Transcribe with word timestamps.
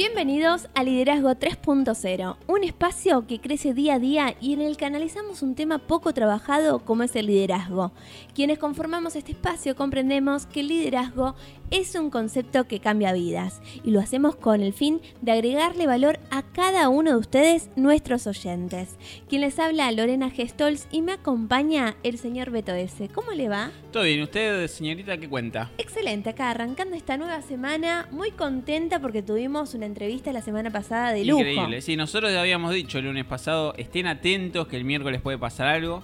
Bienvenidos 0.00 0.70
a 0.74 0.82
Liderazgo 0.82 1.28
3.0, 1.28 2.36
un 2.46 2.64
espacio 2.64 3.26
que 3.26 3.38
crece 3.38 3.74
día 3.74 3.96
a 3.96 3.98
día 3.98 4.34
y 4.40 4.54
en 4.54 4.62
el 4.62 4.78
que 4.78 4.86
analizamos 4.86 5.42
un 5.42 5.54
tema 5.54 5.76
poco 5.76 6.14
trabajado 6.14 6.78
como 6.86 7.02
es 7.02 7.14
el 7.16 7.26
liderazgo. 7.26 7.92
Quienes 8.34 8.58
conformamos 8.58 9.14
este 9.14 9.32
espacio 9.32 9.76
comprendemos 9.76 10.46
que 10.46 10.60
el 10.60 10.68
liderazgo 10.68 11.34
es 11.70 11.94
un 11.94 12.08
concepto 12.08 12.66
que 12.66 12.80
cambia 12.80 13.12
vidas 13.12 13.60
y 13.84 13.90
lo 13.90 14.00
hacemos 14.00 14.36
con 14.36 14.62
el 14.62 14.72
fin 14.72 15.02
de 15.20 15.32
agregarle 15.32 15.86
valor 15.86 16.18
a 16.30 16.44
cada 16.44 16.88
uno 16.88 17.10
de 17.10 17.16
ustedes, 17.16 17.68
nuestros 17.76 18.26
oyentes. 18.26 18.96
Quien 19.28 19.42
les 19.42 19.58
habla, 19.58 19.92
Lorena 19.92 20.30
Gestols, 20.30 20.88
y 20.90 21.02
me 21.02 21.12
acompaña 21.12 21.96
el 22.02 22.16
señor 22.16 22.50
Beto 22.50 22.72
S. 22.72 23.08
¿Cómo 23.10 23.32
le 23.32 23.50
va? 23.50 23.70
Todo 23.92 24.04
bien, 24.04 24.22
¿usted, 24.22 24.66
señorita, 24.66 25.18
qué 25.18 25.28
cuenta? 25.28 25.70
Excelente, 25.78 26.30
acá 26.30 26.50
arrancando 26.50 26.96
esta 26.96 27.18
nueva 27.18 27.42
semana, 27.42 28.08
muy 28.10 28.30
contenta 28.30 28.98
porque 28.98 29.22
tuvimos 29.22 29.74
una 29.74 29.89
entrevista 29.90 30.32
la 30.32 30.40
semana 30.42 30.70
pasada 30.70 31.12
de 31.12 31.24
lujo. 31.24 31.40
Increíble, 31.40 31.82
sí, 31.82 31.96
nosotros 31.96 32.32
ya 32.32 32.40
habíamos 32.40 32.72
dicho 32.72 32.98
el 32.98 33.04
lunes 33.04 33.24
pasado, 33.24 33.74
estén 33.76 34.06
atentos 34.06 34.66
que 34.66 34.76
el 34.76 34.84
miércoles 34.84 35.20
puede 35.20 35.38
pasar 35.38 35.66
algo. 35.68 36.02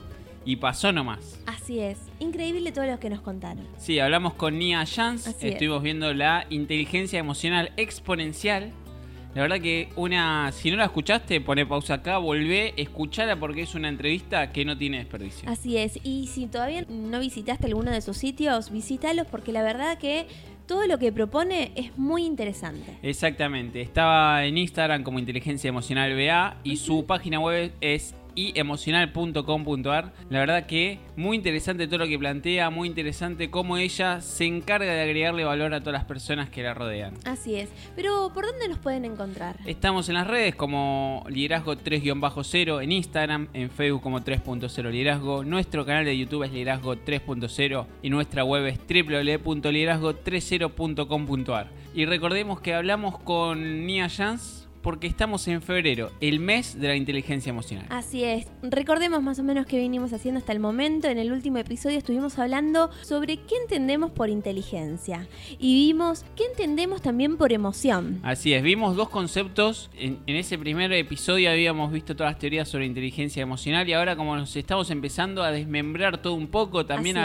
Y 0.48 0.54
pasó 0.54 0.92
nomás. 0.92 1.40
Así 1.46 1.80
es. 1.80 1.98
Increíble 2.20 2.70
todo 2.70 2.86
lo 2.86 3.00
que 3.00 3.10
nos 3.10 3.20
contaron. 3.20 3.66
Sí, 3.78 3.98
hablamos 3.98 4.34
con 4.34 4.56
Nia 4.56 4.86
Jans. 4.86 5.26
Estuvimos 5.26 5.82
viendo 5.82 6.14
la 6.14 6.46
inteligencia 6.50 7.18
emocional 7.18 7.72
exponencial. 7.76 8.70
La 9.34 9.42
verdad 9.42 9.60
que 9.60 9.88
una, 9.96 10.52
si 10.52 10.70
no 10.70 10.76
la 10.76 10.84
escuchaste, 10.84 11.40
pone 11.40 11.66
pausa 11.66 11.94
acá, 11.94 12.18
volvé, 12.18 12.74
escuchala 12.76 13.38
porque 13.40 13.62
es 13.62 13.74
una 13.74 13.88
entrevista 13.88 14.52
que 14.52 14.64
no 14.64 14.78
tiene 14.78 14.98
desperdicio. 14.98 15.46
Así 15.50 15.76
es, 15.76 15.98
y 16.04 16.28
si 16.28 16.46
todavía 16.46 16.86
no 16.88 17.18
visitaste 17.18 17.66
alguno 17.66 17.90
de 17.90 18.00
sus 18.00 18.16
sitios, 18.16 18.70
visítalos 18.70 19.26
porque 19.26 19.52
la 19.52 19.62
verdad 19.62 19.98
que 19.98 20.26
todo 20.66 20.86
lo 20.86 20.98
que 20.98 21.12
propone 21.12 21.72
es 21.76 21.96
muy 21.96 22.24
interesante. 22.24 22.98
Exactamente, 23.02 23.80
estaba 23.80 24.44
en 24.44 24.58
Instagram 24.58 25.02
como 25.02 25.18
Inteligencia 25.18 25.68
Emocional 25.68 26.14
BA 26.14 26.58
y 26.64 26.76
su 26.76 27.06
página 27.06 27.40
web 27.40 27.72
es 27.80 28.14
y 28.36 28.56
emocional.com.ar. 28.56 30.12
La 30.30 30.38
verdad 30.38 30.66
que 30.66 31.00
muy 31.16 31.36
interesante 31.36 31.88
todo 31.88 31.98
lo 31.98 32.06
que 32.06 32.16
plantea, 32.18 32.70
muy 32.70 32.86
interesante 32.86 33.50
cómo 33.50 33.76
ella 33.78 34.20
se 34.20 34.44
encarga 34.44 34.92
de 34.92 35.00
agregarle 35.00 35.42
valor 35.44 35.74
a 35.74 35.80
todas 35.80 35.94
las 35.94 36.04
personas 36.04 36.48
que 36.50 36.62
la 36.62 36.74
rodean. 36.74 37.14
Así 37.24 37.56
es. 37.56 37.70
Pero 37.96 38.30
¿por 38.32 38.46
dónde 38.46 38.68
nos 38.68 38.78
pueden 38.78 39.04
encontrar? 39.04 39.56
Estamos 39.64 40.08
en 40.08 40.14
las 40.14 40.28
redes 40.28 40.54
como 40.54 41.24
liderazgo 41.28 41.74
3-0 41.74 42.82
en 42.82 42.92
Instagram, 42.92 43.48
en 43.54 43.70
Facebook 43.70 44.02
como 44.02 44.20
3.0 44.20 44.90
liderazgo, 44.90 45.42
nuestro 45.42 45.86
canal 45.86 46.04
de 46.04 46.16
YouTube 46.16 46.44
es 46.44 46.52
liderazgo 46.52 46.94
3.0 46.94 47.86
y 48.02 48.10
nuestra 48.10 48.44
web 48.44 48.66
es 48.66 48.78
www.liderazgo30.com.ar. 48.78 51.70
Y 51.94 52.04
recordemos 52.04 52.60
que 52.60 52.74
hablamos 52.74 53.18
con 53.18 53.86
Nia 53.86 54.08
Jans 54.08 54.65
porque 54.86 55.08
estamos 55.08 55.48
en 55.48 55.62
febrero, 55.62 56.12
el 56.20 56.38
mes 56.38 56.78
de 56.78 56.86
la 56.86 56.94
inteligencia 56.94 57.50
emocional. 57.50 57.86
Así 57.90 58.22
es. 58.22 58.46
Recordemos 58.62 59.20
más 59.20 59.36
o 59.40 59.42
menos 59.42 59.66
qué 59.66 59.80
vinimos 59.80 60.12
haciendo 60.12 60.38
hasta 60.38 60.52
el 60.52 60.60
momento. 60.60 61.08
En 61.08 61.18
el 61.18 61.32
último 61.32 61.58
episodio 61.58 61.98
estuvimos 61.98 62.38
hablando 62.38 62.88
sobre 63.02 63.38
qué 63.38 63.56
entendemos 63.60 64.12
por 64.12 64.28
inteligencia 64.28 65.26
y 65.58 65.88
vimos 65.88 66.24
qué 66.36 66.44
entendemos 66.44 67.02
también 67.02 67.36
por 67.36 67.52
emoción. 67.52 68.20
Así 68.22 68.54
es, 68.54 68.62
vimos 68.62 68.94
dos 68.94 69.08
conceptos. 69.08 69.90
En, 69.98 70.20
ese 70.28 70.56
primer 70.56 70.92
episodio 70.92 71.50
habíamos 71.50 71.90
visto 71.90 72.14
todas 72.14 72.34
las 72.34 72.38
teorías 72.38 72.68
sobre 72.68 72.86
inteligencia 72.86 73.42
emocional 73.42 73.88
y 73.88 73.92
ahora 73.92 74.14
como 74.14 74.36
nos 74.36 74.54
estamos 74.54 74.92
empezando 74.92 75.42
a 75.42 75.50
desmembrar 75.50 76.22
todo 76.22 76.34
un 76.34 76.46
poco, 76.46 76.86
también 76.86 77.18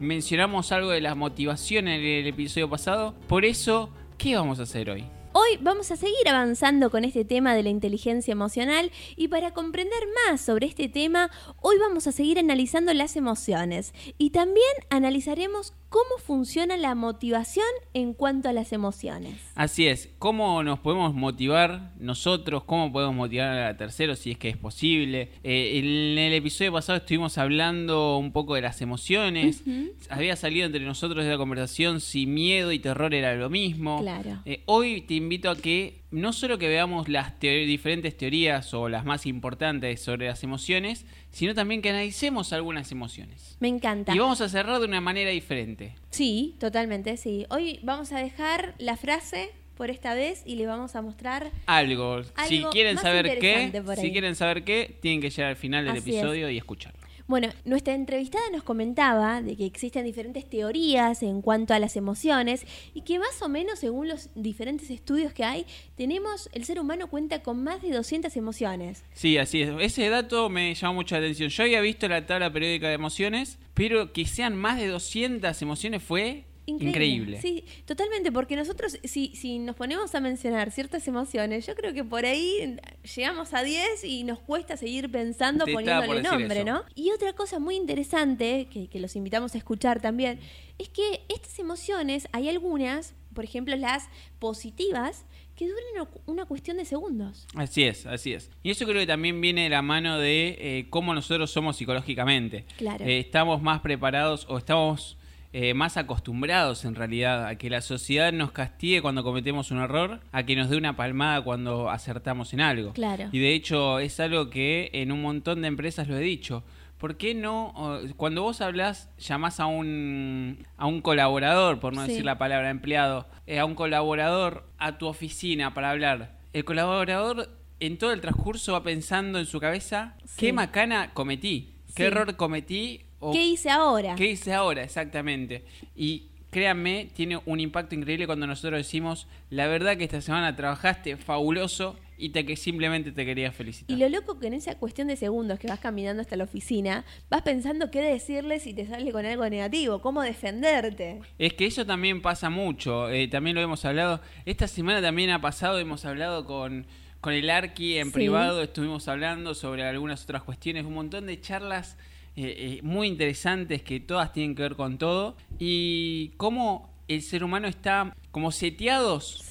mencionamos 0.00 0.70
algo 0.70 0.90
de 0.90 1.00
la 1.00 1.14
motivación 1.14 1.88
en 1.88 2.02
el 2.02 2.26
episodio 2.26 2.68
pasado. 2.68 3.14
Por 3.26 3.46
eso, 3.46 3.88
¿qué 4.18 4.36
vamos 4.36 4.60
a 4.60 4.64
hacer 4.64 4.90
hoy? 4.90 5.15
Hoy 5.38 5.58
vamos 5.60 5.90
a 5.90 5.96
seguir 5.96 6.26
avanzando 6.30 6.90
con 6.90 7.04
este 7.04 7.22
tema 7.22 7.54
de 7.54 7.62
la 7.62 7.68
inteligencia 7.68 8.32
emocional 8.32 8.90
y 9.16 9.28
para 9.28 9.52
comprender 9.52 10.02
más 10.24 10.40
sobre 10.40 10.66
este 10.66 10.88
tema, 10.88 11.30
hoy 11.60 11.76
vamos 11.78 12.06
a 12.06 12.12
seguir 12.12 12.38
analizando 12.38 12.94
las 12.94 13.16
emociones. 13.16 13.92
Y 14.16 14.30
también 14.30 14.64
analizaremos 14.88 15.74
cómo 15.96 16.18
funciona 16.18 16.76
la 16.76 16.94
motivación 16.94 17.64
en 17.94 18.12
cuanto 18.12 18.50
a 18.50 18.52
las 18.52 18.74
emociones. 18.74 19.40
Así 19.54 19.86
es, 19.86 20.10
cómo 20.18 20.62
nos 20.62 20.78
podemos 20.78 21.14
motivar 21.14 21.94
nosotros, 21.98 22.64
cómo 22.64 22.92
podemos 22.92 23.14
motivar 23.14 23.60
a 23.60 23.78
terceros 23.78 24.18
si 24.18 24.32
es 24.32 24.36
que 24.36 24.50
es 24.50 24.58
posible. 24.58 25.30
Eh, 25.42 25.78
en 25.78 26.18
el 26.18 26.34
episodio 26.34 26.70
pasado 26.70 26.98
estuvimos 26.98 27.38
hablando 27.38 28.18
un 28.18 28.30
poco 28.32 28.56
de 28.56 28.60
las 28.60 28.82
emociones. 28.82 29.62
Había 30.10 30.36
salido 30.36 30.66
entre 30.66 30.84
nosotros 30.84 31.24
de 31.24 31.30
la 31.30 31.38
conversación 31.38 32.02
si 32.02 32.26
miedo 32.26 32.72
y 32.72 32.78
terror 32.78 33.14
era 33.14 33.34
lo 33.34 33.48
mismo. 33.48 34.02
Claro. 34.02 34.42
Eh, 34.44 34.64
hoy 34.66 35.00
te 35.00 35.14
invito 35.14 35.48
a 35.48 35.56
que 35.56 36.04
no 36.10 36.32
solo 36.32 36.58
que 36.58 36.68
veamos 36.68 37.08
las 37.08 37.38
diferentes 37.40 38.16
teorías 38.16 38.72
o 38.74 38.88
las 38.88 39.04
más 39.04 39.26
importantes 39.26 40.00
sobre 40.00 40.26
las 40.26 40.42
emociones, 40.42 41.04
sino 41.30 41.54
también 41.54 41.82
que 41.82 41.90
analicemos 41.90 42.52
algunas 42.52 42.92
emociones. 42.92 43.56
Me 43.60 43.68
encanta. 43.68 44.14
Y 44.14 44.18
vamos 44.18 44.40
a 44.40 44.48
cerrar 44.48 44.78
de 44.78 44.86
una 44.86 45.00
manera 45.00 45.30
diferente. 45.30 45.94
Sí, 46.10 46.56
totalmente, 46.58 47.16
sí. 47.16 47.46
Hoy 47.50 47.80
vamos 47.82 48.12
a 48.12 48.18
dejar 48.18 48.74
la 48.78 48.96
frase 48.96 49.50
por 49.76 49.90
esta 49.90 50.14
vez 50.14 50.42
y 50.46 50.56
le 50.56 50.66
vamos 50.66 50.96
a 50.96 51.02
mostrar 51.02 51.50
algo. 51.66 52.22
si 52.48 52.64
quieren 52.72 52.98
saber 52.98 53.38
qué, 53.38 53.70
si 53.96 54.12
quieren 54.12 54.34
saber 54.34 54.64
qué, 54.64 54.96
tienen 55.00 55.20
que 55.20 55.30
llegar 55.30 55.50
al 55.50 55.56
final 55.56 55.84
del 55.84 55.96
episodio 55.96 56.50
y 56.50 56.56
escucharlo. 56.56 57.05
Bueno, 57.28 57.48
nuestra 57.64 57.92
entrevistada 57.94 58.44
nos 58.52 58.62
comentaba 58.62 59.42
de 59.42 59.56
que 59.56 59.66
existen 59.66 60.04
diferentes 60.04 60.48
teorías 60.48 61.24
en 61.24 61.42
cuanto 61.42 61.74
a 61.74 61.80
las 61.80 61.96
emociones 61.96 62.64
y 62.94 63.00
que 63.00 63.18
más 63.18 63.42
o 63.42 63.48
menos 63.48 63.80
según 63.80 64.06
los 64.06 64.30
diferentes 64.36 64.90
estudios 64.90 65.32
que 65.32 65.42
hay, 65.42 65.66
tenemos, 65.96 66.48
el 66.52 66.64
ser 66.64 66.78
humano 66.78 67.08
cuenta 67.08 67.42
con 67.42 67.64
más 67.64 67.82
de 67.82 67.90
200 67.90 68.36
emociones. 68.36 69.02
Sí, 69.12 69.38
así 69.38 69.62
es. 69.62 69.70
Ese 69.80 70.08
dato 70.08 70.48
me 70.48 70.72
llamó 70.72 70.94
mucha 70.94 71.16
atención. 71.16 71.48
Yo 71.48 71.64
había 71.64 71.80
visto 71.80 72.06
la 72.06 72.26
tabla 72.26 72.52
periódica 72.52 72.86
de 72.86 72.94
emociones, 72.94 73.58
pero 73.74 74.12
que 74.12 74.24
sean 74.24 74.56
más 74.56 74.78
de 74.78 74.86
200 74.86 75.60
emociones 75.62 76.04
fue 76.04 76.44
Increíble. 76.66 77.40
Sí, 77.40 77.64
totalmente, 77.84 78.32
porque 78.32 78.56
nosotros, 78.56 78.98
si, 79.04 79.32
si 79.34 79.58
nos 79.58 79.76
ponemos 79.76 80.14
a 80.14 80.20
mencionar 80.20 80.72
ciertas 80.72 81.06
emociones, 81.06 81.66
yo 81.66 81.74
creo 81.76 81.94
que 81.94 82.02
por 82.02 82.26
ahí 82.26 82.76
llegamos 83.14 83.54
a 83.54 83.62
10 83.62 84.04
y 84.04 84.24
nos 84.24 84.40
cuesta 84.40 84.76
seguir 84.76 85.10
pensando 85.10 85.64
poniéndole 85.64 86.22
nombre, 86.22 86.64
¿no? 86.64 86.84
Y 86.94 87.12
otra 87.12 87.32
cosa 87.34 87.58
muy 87.60 87.76
interesante, 87.76 88.68
que, 88.70 88.88
que 88.88 88.98
los 88.98 89.14
invitamos 89.14 89.54
a 89.54 89.58
escuchar 89.58 90.00
también, 90.00 90.40
es 90.78 90.88
que 90.88 91.22
estas 91.28 91.58
emociones, 91.58 92.28
hay 92.32 92.48
algunas, 92.48 93.14
por 93.32 93.44
ejemplo 93.44 93.76
las 93.76 94.08
positivas, 94.38 95.24
que 95.56 95.66
duran 95.66 96.08
una 96.26 96.44
cuestión 96.44 96.76
de 96.76 96.84
segundos. 96.84 97.46
Así 97.54 97.84
es, 97.84 98.04
así 98.06 98.34
es. 98.34 98.50
Y 98.62 98.70
eso 98.70 98.84
creo 98.84 99.00
que 99.00 99.06
también 99.06 99.40
viene 99.40 99.64
de 99.64 99.70
la 99.70 99.80
mano 99.80 100.18
de 100.18 100.56
eh, 100.60 100.86
cómo 100.90 101.14
nosotros 101.14 101.50
somos 101.50 101.78
psicológicamente. 101.78 102.66
Claro. 102.76 103.04
Eh, 103.04 103.18
estamos 103.20 103.62
más 103.62 103.80
preparados 103.80 104.46
o 104.50 104.58
estamos 104.58 105.16
eh, 105.58 105.72
más 105.72 105.96
acostumbrados 105.96 106.84
en 106.84 106.94
realidad 106.94 107.46
a 107.46 107.56
que 107.56 107.70
la 107.70 107.80
sociedad 107.80 108.30
nos 108.30 108.52
castigue 108.52 109.00
cuando 109.00 109.24
cometemos 109.24 109.70
un 109.70 109.78
error, 109.78 110.20
a 110.30 110.42
que 110.42 110.54
nos 110.54 110.68
dé 110.68 110.76
una 110.76 110.96
palmada 110.96 111.40
cuando 111.40 111.88
acertamos 111.88 112.52
en 112.52 112.60
algo. 112.60 112.92
Claro. 112.92 113.30
Y 113.32 113.38
de 113.38 113.54
hecho 113.54 113.98
es 113.98 114.20
algo 114.20 114.50
que 114.50 114.90
en 114.92 115.12
un 115.12 115.22
montón 115.22 115.62
de 115.62 115.68
empresas 115.68 116.08
lo 116.08 116.18
he 116.18 116.20
dicho. 116.20 116.62
¿Por 116.98 117.16
qué 117.16 117.34
no, 117.34 117.72
cuando 118.18 118.42
vos 118.42 118.60
hablas, 118.60 119.08
llamás 119.16 119.58
a 119.58 119.64
un, 119.64 120.58
a 120.76 120.84
un 120.84 121.00
colaborador, 121.00 121.80
por 121.80 121.94
no 121.94 122.02
decir 122.02 122.26
la 122.26 122.36
palabra 122.36 122.68
empleado, 122.68 123.26
eh, 123.46 123.58
a 123.58 123.64
un 123.64 123.74
colaborador 123.74 124.68
a 124.76 124.98
tu 124.98 125.06
oficina 125.06 125.72
para 125.72 125.90
hablar? 125.90 126.36
El 126.52 126.66
colaborador 126.66 127.48
en 127.80 127.96
todo 127.96 128.12
el 128.12 128.20
transcurso 128.20 128.74
va 128.74 128.82
pensando 128.82 129.38
en 129.38 129.46
su 129.46 129.58
cabeza, 129.58 130.16
¿qué 130.36 130.52
macana 130.52 131.14
cometí? 131.14 131.72
¿Qué 131.94 132.04
error 132.04 132.36
cometí 132.36 133.05
¿Qué 133.32 133.44
hice 133.44 133.70
ahora? 133.70 134.14
¿Qué 134.14 134.26
hice 134.26 134.52
ahora? 134.52 134.82
Exactamente. 134.82 135.64
Y 135.94 136.24
créanme, 136.50 137.10
tiene 137.14 137.40
un 137.44 137.60
impacto 137.60 137.94
increíble 137.94 138.26
cuando 138.26 138.46
nosotros 138.46 138.78
decimos, 138.78 139.26
la 139.50 139.66
verdad 139.66 139.96
que 139.96 140.04
esta 140.04 140.20
semana 140.20 140.56
trabajaste 140.56 141.16
fabuloso 141.16 141.96
y 142.18 142.30
te 142.30 142.46
que 142.46 142.56
simplemente 142.56 143.12
te 143.12 143.26
quería 143.26 143.52
felicitar. 143.52 143.94
Y 143.94 144.00
lo 144.00 144.08
loco 144.08 144.38
que 144.38 144.46
en 144.46 144.54
esa 144.54 144.74
cuestión 144.76 145.08
de 145.08 145.16
segundos 145.16 145.58
que 145.58 145.68
vas 145.68 145.80
caminando 145.80 146.22
hasta 146.22 146.36
la 146.36 146.44
oficina, 146.44 147.04
vas 147.28 147.42
pensando 147.42 147.90
qué 147.90 148.00
decirle 148.00 148.58
si 148.58 148.72
te 148.72 148.86
sale 148.86 149.12
con 149.12 149.26
algo 149.26 149.46
negativo, 149.48 150.00
cómo 150.00 150.22
defenderte. 150.22 151.20
Es 151.38 151.52
que 151.52 151.66
eso 151.66 151.84
también 151.84 152.22
pasa 152.22 152.48
mucho, 152.48 153.10
eh, 153.10 153.28
también 153.28 153.54
lo 153.54 153.62
hemos 153.62 153.84
hablado, 153.84 154.20
esta 154.46 154.66
semana 154.66 155.02
también 155.02 155.30
ha 155.30 155.40
pasado, 155.40 155.78
hemos 155.78 156.06
hablado 156.06 156.46
con, 156.46 156.86
con 157.20 157.34
el 157.34 157.50
Arqui 157.50 157.98
en 157.98 158.12
privado, 158.12 158.62
estuvimos 158.62 159.08
hablando 159.08 159.54
sobre 159.54 159.84
algunas 159.84 160.24
otras 160.24 160.42
cuestiones, 160.42 160.86
un 160.86 160.94
montón 160.94 161.26
de 161.26 161.38
charlas 161.40 161.98
eh, 162.36 162.78
eh, 162.78 162.80
muy 162.82 163.08
interesantes 163.08 163.82
que 163.82 163.98
todas 163.98 164.32
tienen 164.32 164.54
que 164.54 164.62
ver 164.62 164.76
con 164.76 164.98
todo 164.98 165.36
y 165.58 166.32
cómo 166.36 166.94
el 167.08 167.22
ser 167.22 167.42
humano 167.42 167.66
está 167.66 168.14
como 168.30 168.52
seteados 168.52 169.42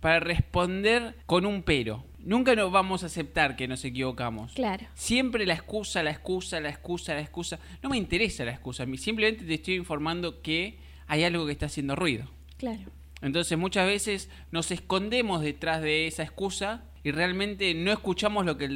para 0.00 0.20
responder 0.20 1.16
con 1.24 1.46
un 1.46 1.62
pero. 1.62 2.04
nunca 2.18 2.54
nos 2.54 2.70
vamos 2.70 3.02
a 3.02 3.06
aceptar 3.06 3.56
que 3.56 3.66
nos 3.66 3.82
equivocamos. 3.84 4.52
Claro. 4.52 4.86
Siempre 4.92 5.46
la 5.46 5.54
excusa, 5.54 6.02
la 6.02 6.10
excusa, 6.10 6.60
la 6.60 6.68
excusa, 6.68 7.14
la 7.14 7.22
excusa. 7.22 7.58
No 7.82 7.88
me 7.88 7.96
interesa 7.96 8.44
la 8.44 8.52
excusa. 8.52 8.84
Simplemente 8.96 9.44
te 9.44 9.54
estoy 9.54 9.76
informando 9.76 10.42
que 10.42 10.78
hay 11.06 11.24
algo 11.24 11.46
que 11.46 11.52
está 11.52 11.66
haciendo 11.66 11.96
ruido. 11.96 12.28
Claro. 12.58 12.90
Entonces 13.22 13.56
muchas 13.56 13.86
veces 13.86 14.28
nos 14.52 14.70
escondemos 14.70 15.40
detrás 15.40 15.80
de 15.80 16.06
esa 16.06 16.22
excusa 16.24 16.84
y 17.08 17.10
realmente 17.10 17.72
no 17.72 17.90
escuchamos 17.90 18.44
lo 18.44 18.58
que 18.58 18.68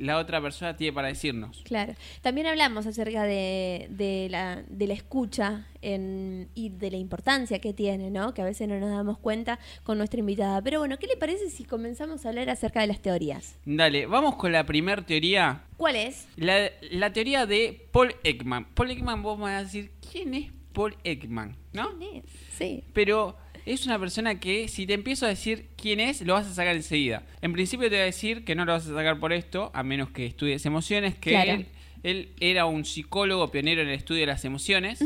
la 0.00 0.18
otra 0.18 0.38
persona 0.42 0.76
tiene 0.76 0.92
para 0.92 1.08
decirnos. 1.08 1.62
Claro. 1.64 1.94
También 2.20 2.46
hablamos 2.46 2.86
acerca 2.86 3.22
de, 3.22 3.86
de, 3.88 4.28
la, 4.28 4.62
de 4.68 4.86
la, 4.86 4.92
escucha 4.92 5.66
en, 5.80 6.50
y 6.54 6.68
de 6.68 6.90
la 6.90 6.98
importancia 6.98 7.58
que 7.58 7.72
tiene, 7.72 8.10
¿no? 8.10 8.34
Que 8.34 8.42
a 8.42 8.44
veces 8.44 8.68
no 8.68 8.78
nos 8.78 8.90
damos 8.90 9.18
cuenta 9.18 9.58
con 9.82 9.96
nuestra 9.96 10.20
invitada. 10.20 10.60
Pero 10.60 10.80
bueno, 10.80 10.98
¿qué 10.98 11.06
le 11.06 11.16
parece 11.16 11.48
si 11.48 11.64
comenzamos 11.64 12.26
a 12.26 12.28
hablar 12.28 12.50
acerca 12.50 12.82
de 12.82 12.88
las 12.88 13.00
teorías? 13.00 13.56
Dale, 13.64 14.04
vamos 14.04 14.36
con 14.36 14.52
la 14.52 14.66
primera 14.66 15.00
teoría. 15.00 15.64
¿Cuál 15.78 15.96
es? 15.96 16.28
La, 16.36 16.70
la 16.90 17.14
teoría 17.14 17.46
de 17.46 17.88
Paul 17.92 18.14
Ekman. 18.24 18.66
Paul 18.74 18.90
Ekman, 18.90 19.22
vos 19.22 19.38
me 19.38 19.44
vas 19.44 19.54
a 19.54 19.64
decir, 19.64 19.90
¿quién 20.12 20.34
es 20.34 20.52
Paul 20.74 20.96
Ekman? 21.02 21.56
¿No? 21.72 21.96
¿Quién 21.96 22.16
es? 22.16 22.24
Sí. 22.58 22.84
Pero 22.92 23.38
es 23.66 23.86
una 23.86 23.98
persona 23.98 24.40
que 24.40 24.68
si 24.68 24.86
te 24.86 24.94
empiezo 24.94 25.26
a 25.26 25.28
decir 25.28 25.68
quién 25.76 26.00
es, 26.00 26.22
lo 26.22 26.34
vas 26.34 26.46
a 26.46 26.54
sacar 26.54 26.76
enseguida. 26.76 27.22
En 27.42 27.52
principio 27.52 27.88
te 27.88 27.96
voy 27.96 28.02
a 28.02 28.06
decir 28.06 28.44
que 28.44 28.54
no 28.54 28.64
lo 28.64 28.72
vas 28.72 28.86
a 28.86 28.94
sacar 28.94 29.18
por 29.18 29.32
esto, 29.32 29.70
a 29.74 29.82
menos 29.82 30.10
que 30.10 30.26
estudies 30.26 30.64
emociones, 30.66 31.14
que 31.16 31.66
él, 32.02 32.28
era 32.40 32.66
un 32.66 32.84
psicólogo 32.84 33.50
pionero 33.50 33.82
en 33.82 33.88
el 33.88 33.94
estudio 33.94 34.20
de 34.20 34.26
las 34.26 34.44
emociones 34.44 35.04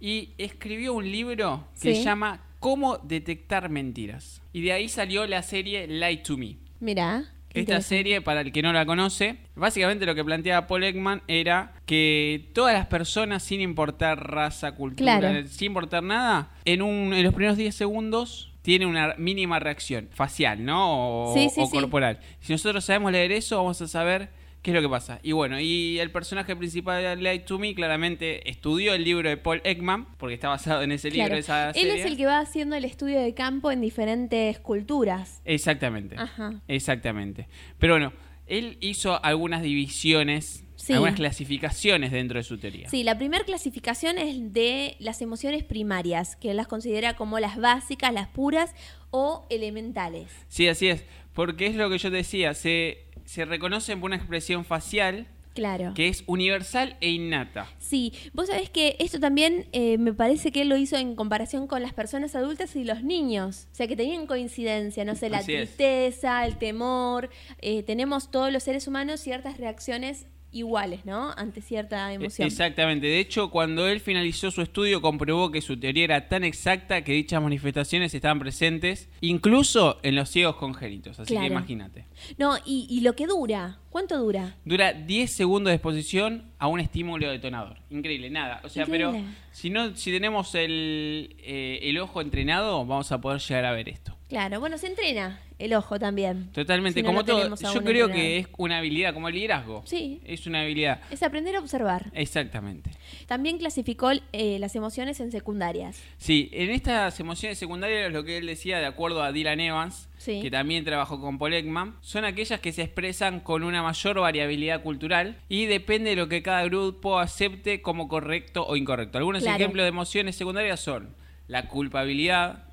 y 0.00 0.30
escribió 0.38 0.94
un 0.94 1.10
libro 1.10 1.68
que 1.80 1.94
se 1.94 2.02
llama 2.02 2.44
Cómo 2.60 2.98
detectar 2.98 3.68
mentiras. 3.68 4.42
Y 4.52 4.62
de 4.62 4.72
ahí 4.72 4.88
salió 4.88 5.26
la 5.26 5.42
serie 5.42 5.86
Lie 5.86 6.18
to 6.18 6.36
Me. 6.36 6.56
Mira. 6.80 7.24
Esta 7.60 7.80
serie, 7.80 8.20
para 8.20 8.40
el 8.40 8.52
que 8.52 8.62
no 8.62 8.72
la 8.72 8.86
conoce, 8.86 9.36
básicamente 9.54 10.06
lo 10.06 10.14
que 10.14 10.24
planteaba 10.24 10.66
Paul 10.66 10.84
Ekman 10.84 11.22
era 11.28 11.74
que 11.86 12.50
todas 12.54 12.74
las 12.74 12.86
personas, 12.86 13.42
sin 13.42 13.60
importar 13.60 14.30
raza, 14.30 14.72
cultura, 14.72 15.46
sin 15.46 15.66
importar 15.66 16.02
nada, 16.02 16.50
en, 16.64 16.82
un, 16.82 17.12
en 17.12 17.22
los 17.22 17.34
primeros 17.34 17.56
10 17.56 17.74
segundos 17.74 18.52
tiene 18.62 18.86
una 18.86 19.14
mínima 19.16 19.58
reacción 19.58 20.08
facial, 20.12 20.64
¿no? 20.64 21.30
O, 21.30 21.34
o 21.34 21.70
corporal. 21.70 22.20
Si 22.40 22.52
nosotros 22.52 22.84
sabemos 22.84 23.12
leer 23.12 23.32
eso, 23.32 23.56
vamos 23.56 23.80
a 23.80 23.88
saber 23.88 24.28
¿Qué 24.62 24.72
es 24.72 24.74
lo 24.74 24.82
que 24.82 24.88
pasa? 24.88 25.20
Y 25.22 25.32
bueno, 25.32 25.60
y 25.60 25.98
el 25.98 26.10
personaje 26.10 26.54
principal 26.56 27.02
de 27.02 27.22
Light 27.22 27.44
to 27.44 27.58
Me 27.58 27.74
claramente 27.74 28.48
estudió 28.50 28.94
el 28.94 29.04
libro 29.04 29.28
de 29.28 29.36
Paul 29.36 29.60
Ekman, 29.64 30.06
porque 30.16 30.34
está 30.34 30.48
basado 30.48 30.82
en 30.82 30.92
ese 30.92 31.10
libro, 31.10 31.34
esa 31.34 31.70
Él 31.70 31.90
es 31.90 32.04
el 32.04 32.16
que 32.16 32.26
va 32.26 32.40
haciendo 32.40 32.74
el 32.76 32.84
estudio 32.84 33.20
de 33.20 33.34
campo 33.34 33.70
en 33.70 33.80
diferentes 33.80 34.58
culturas. 34.58 35.40
Exactamente. 35.44 36.16
Ajá. 36.18 36.60
Exactamente. 36.66 37.48
Pero 37.78 37.94
bueno, 37.94 38.12
él 38.46 38.78
hizo 38.80 39.22
algunas 39.24 39.62
divisiones 39.62 40.64
algunas 40.90 41.16
clasificaciones 41.16 42.12
dentro 42.12 42.38
de 42.38 42.44
su 42.44 42.58
teoría. 42.58 42.88
Sí, 42.88 43.02
la 43.02 43.18
primera 43.18 43.44
clasificación 43.44 44.18
es 44.18 44.52
de 44.52 44.96
las 45.00 45.20
emociones 45.20 45.64
primarias, 45.64 46.36
que 46.36 46.50
él 46.50 46.56
las 46.56 46.68
considera 46.68 47.14
como 47.14 47.40
las 47.40 47.56
básicas, 47.56 48.12
las 48.12 48.28
puras 48.28 48.74
o 49.10 49.46
elementales. 49.50 50.30
Sí, 50.48 50.68
así 50.68 50.88
es, 50.88 51.04
porque 51.34 51.66
es 51.66 51.74
lo 51.74 51.90
que 51.90 51.98
yo 51.98 52.10
decía, 52.10 52.54
se 52.54 53.06
se 53.28 53.44
reconocen 53.44 54.00
por 54.00 54.08
una 54.08 54.16
expresión 54.16 54.64
facial 54.64 55.26
Claro. 55.54 55.92
Que 55.92 56.06
es 56.06 56.22
universal 56.26 56.96
e 57.00 57.10
innata. 57.10 57.66
Sí, 57.80 58.12
vos 58.32 58.46
sabés 58.46 58.70
que 58.70 58.94
esto 59.00 59.18
también 59.18 59.66
eh, 59.72 59.98
me 59.98 60.12
parece 60.12 60.52
que 60.52 60.62
él 60.62 60.68
lo 60.68 60.76
hizo 60.76 60.96
en 60.96 61.16
comparación 61.16 61.66
con 61.66 61.82
las 61.82 61.92
personas 61.92 62.36
adultas 62.36 62.76
y 62.76 62.84
los 62.84 63.02
niños. 63.02 63.66
O 63.72 63.74
sea, 63.74 63.88
que 63.88 63.96
tenían 63.96 64.28
coincidencia, 64.28 65.04
no 65.04 65.16
sé, 65.16 65.30
la 65.30 65.42
tristeza, 65.42 66.46
el 66.46 66.58
temor. 66.58 67.28
Eh, 67.60 67.82
tenemos 67.82 68.30
todos 68.30 68.52
los 68.52 68.62
seres 68.62 68.86
humanos 68.86 69.18
ciertas 69.18 69.58
reacciones 69.58 70.26
iguales, 70.52 71.04
¿no? 71.04 71.32
Ante 71.36 71.60
cierta 71.60 72.12
emoción. 72.12 72.46
Exactamente. 72.46 73.06
De 73.06 73.20
hecho, 73.20 73.50
cuando 73.50 73.86
él 73.86 74.00
finalizó 74.00 74.50
su 74.50 74.62
estudio, 74.62 75.00
comprobó 75.00 75.50
que 75.50 75.60
su 75.60 75.78
teoría 75.78 76.04
era 76.04 76.28
tan 76.28 76.44
exacta 76.44 77.02
que 77.02 77.12
dichas 77.12 77.42
manifestaciones 77.42 78.14
estaban 78.14 78.38
presentes, 78.38 79.08
incluso 79.20 79.98
en 80.02 80.14
los 80.14 80.28
ciegos 80.30 80.56
congénitos. 80.56 81.20
Así 81.20 81.36
que 81.36 81.46
imagínate. 81.46 82.06
No, 82.38 82.56
y, 82.64 82.86
y, 82.88 83.00
lo 83.00 83.14
que 83.14 83.26
dura, 83.26 83.78
¿cuánto 83.90 84.18
dura? 84.18 84.56
Dura 84.64 84.92
10 84.92 85.30
segundos 85.30 85.70
de 85.70 85.74
exposición 85.74 86.50
a 86.58 86.66
un 86.66 86.80
estímulo 86.80 87.30
detonador. 87.30 87.78
Increíble, 87.90 88.30
nada. 88.30 88.60
O 88.64 88.68
sea, 88.68 88.86
pero 88.86 89.14
si 89.52 89.70
no, 89.70 89.94
si 89.96 90.10
tenemos 90.10 90.54
el, 90.54 91.36
eh, 91.38 91.80
el 91.82 91.98
ojo 91.98 92.20
entrenado, 92.20 92.84
vamos 92.84 93.12
a 93.12 93.20
poder 93.20 93.40
llegar 93.40 93.64
a 93.66 93.72
ver 93.72 93.88
esto. 93.88 94.17
Claro, 94.28 94.60
bueno, 94.60 94.76
se 94.76 94.88
entrena 94.88 95.40
el 95.58 95.72
ojo 95.74 95.98
también. 95.98 96.50
Totalmente, 96.52 97.02
como 97.02 97.24
todo. 97.24 97.54
Yo 97.56 97.82
creo 97.82 98.08
que 98.08 98.38
es 98.38 98.48
una 98.58 98.78
habilidad, 98.78 99.14
como 99.14 99.28
el 99.28 99.34
liderazgo. 99.34 99.82
Sí. 99.86 100.20
Es 100.24 100.46
una 100.46 100.60
habilidad. 100.60 101.00
Es 101.10 101.22
aprender 101.22 101.56
a 101.56 101.60
observar. 101.60 102.10
Exactamente. 102.12 102.90
También 103.26 103.58
clasificó 103.58 104.10
eh, 104.32 104.58
las 104.58 104.76
emociones 104.76 105.18
en 105.20 105.32
secundarias. 105.32 106.00
Sí, 106.18 106.50
en 106.52 106.70
estas 106.70 107.18
emociones 107.20 107.58
secundarias, 107.58 108.12
lo 108.12 108.22
que 108.24 108.36
él 108.36 108.46
decía, 108.46 108.78
de 108.78 108.86
acuerdo 108.86 109.22
a 109.22 109.32
Dylan 109.32 109.60
Evans, 109.60 110.08
que 110.24 110.50
también 110.50 110.84
trabajó 110.84 111.20
con 111.20 111.38
Paul 111.38 111.54
Ekman, 111.54 111.96
son 112.02 112.24
aquellas 112.24 112.60
que 112.60 112.72
se 112.72 112.82
expresan 112.82 113.40
con 113.40 113.64
una 113.64 113.82
mayor 113.82 114.20
variabilidad 114.20 114.82
cultural 114.82 115.38
y 115.48 115.66
depende 115.66 116.10
de 116.10 116.16
lo 116.16 116.28
que 116.28 116.42
cada 116.42 116.64
grupo 116.64 117.18
acepte 117.18 117.80
como 117.80 118.08
correcto 118.08 118.66
o 118.66 118.76
incorrecto. 118.76 119.16
Algunos 119.16 119.44
ejemplos 119.44 119.84
de 119.84 119.88
emociones 119.88 120.36
secundarias 120.36 120.80
son 120.80 121.14
la 121.48 121.66
culpabilidad, 121.66 122.66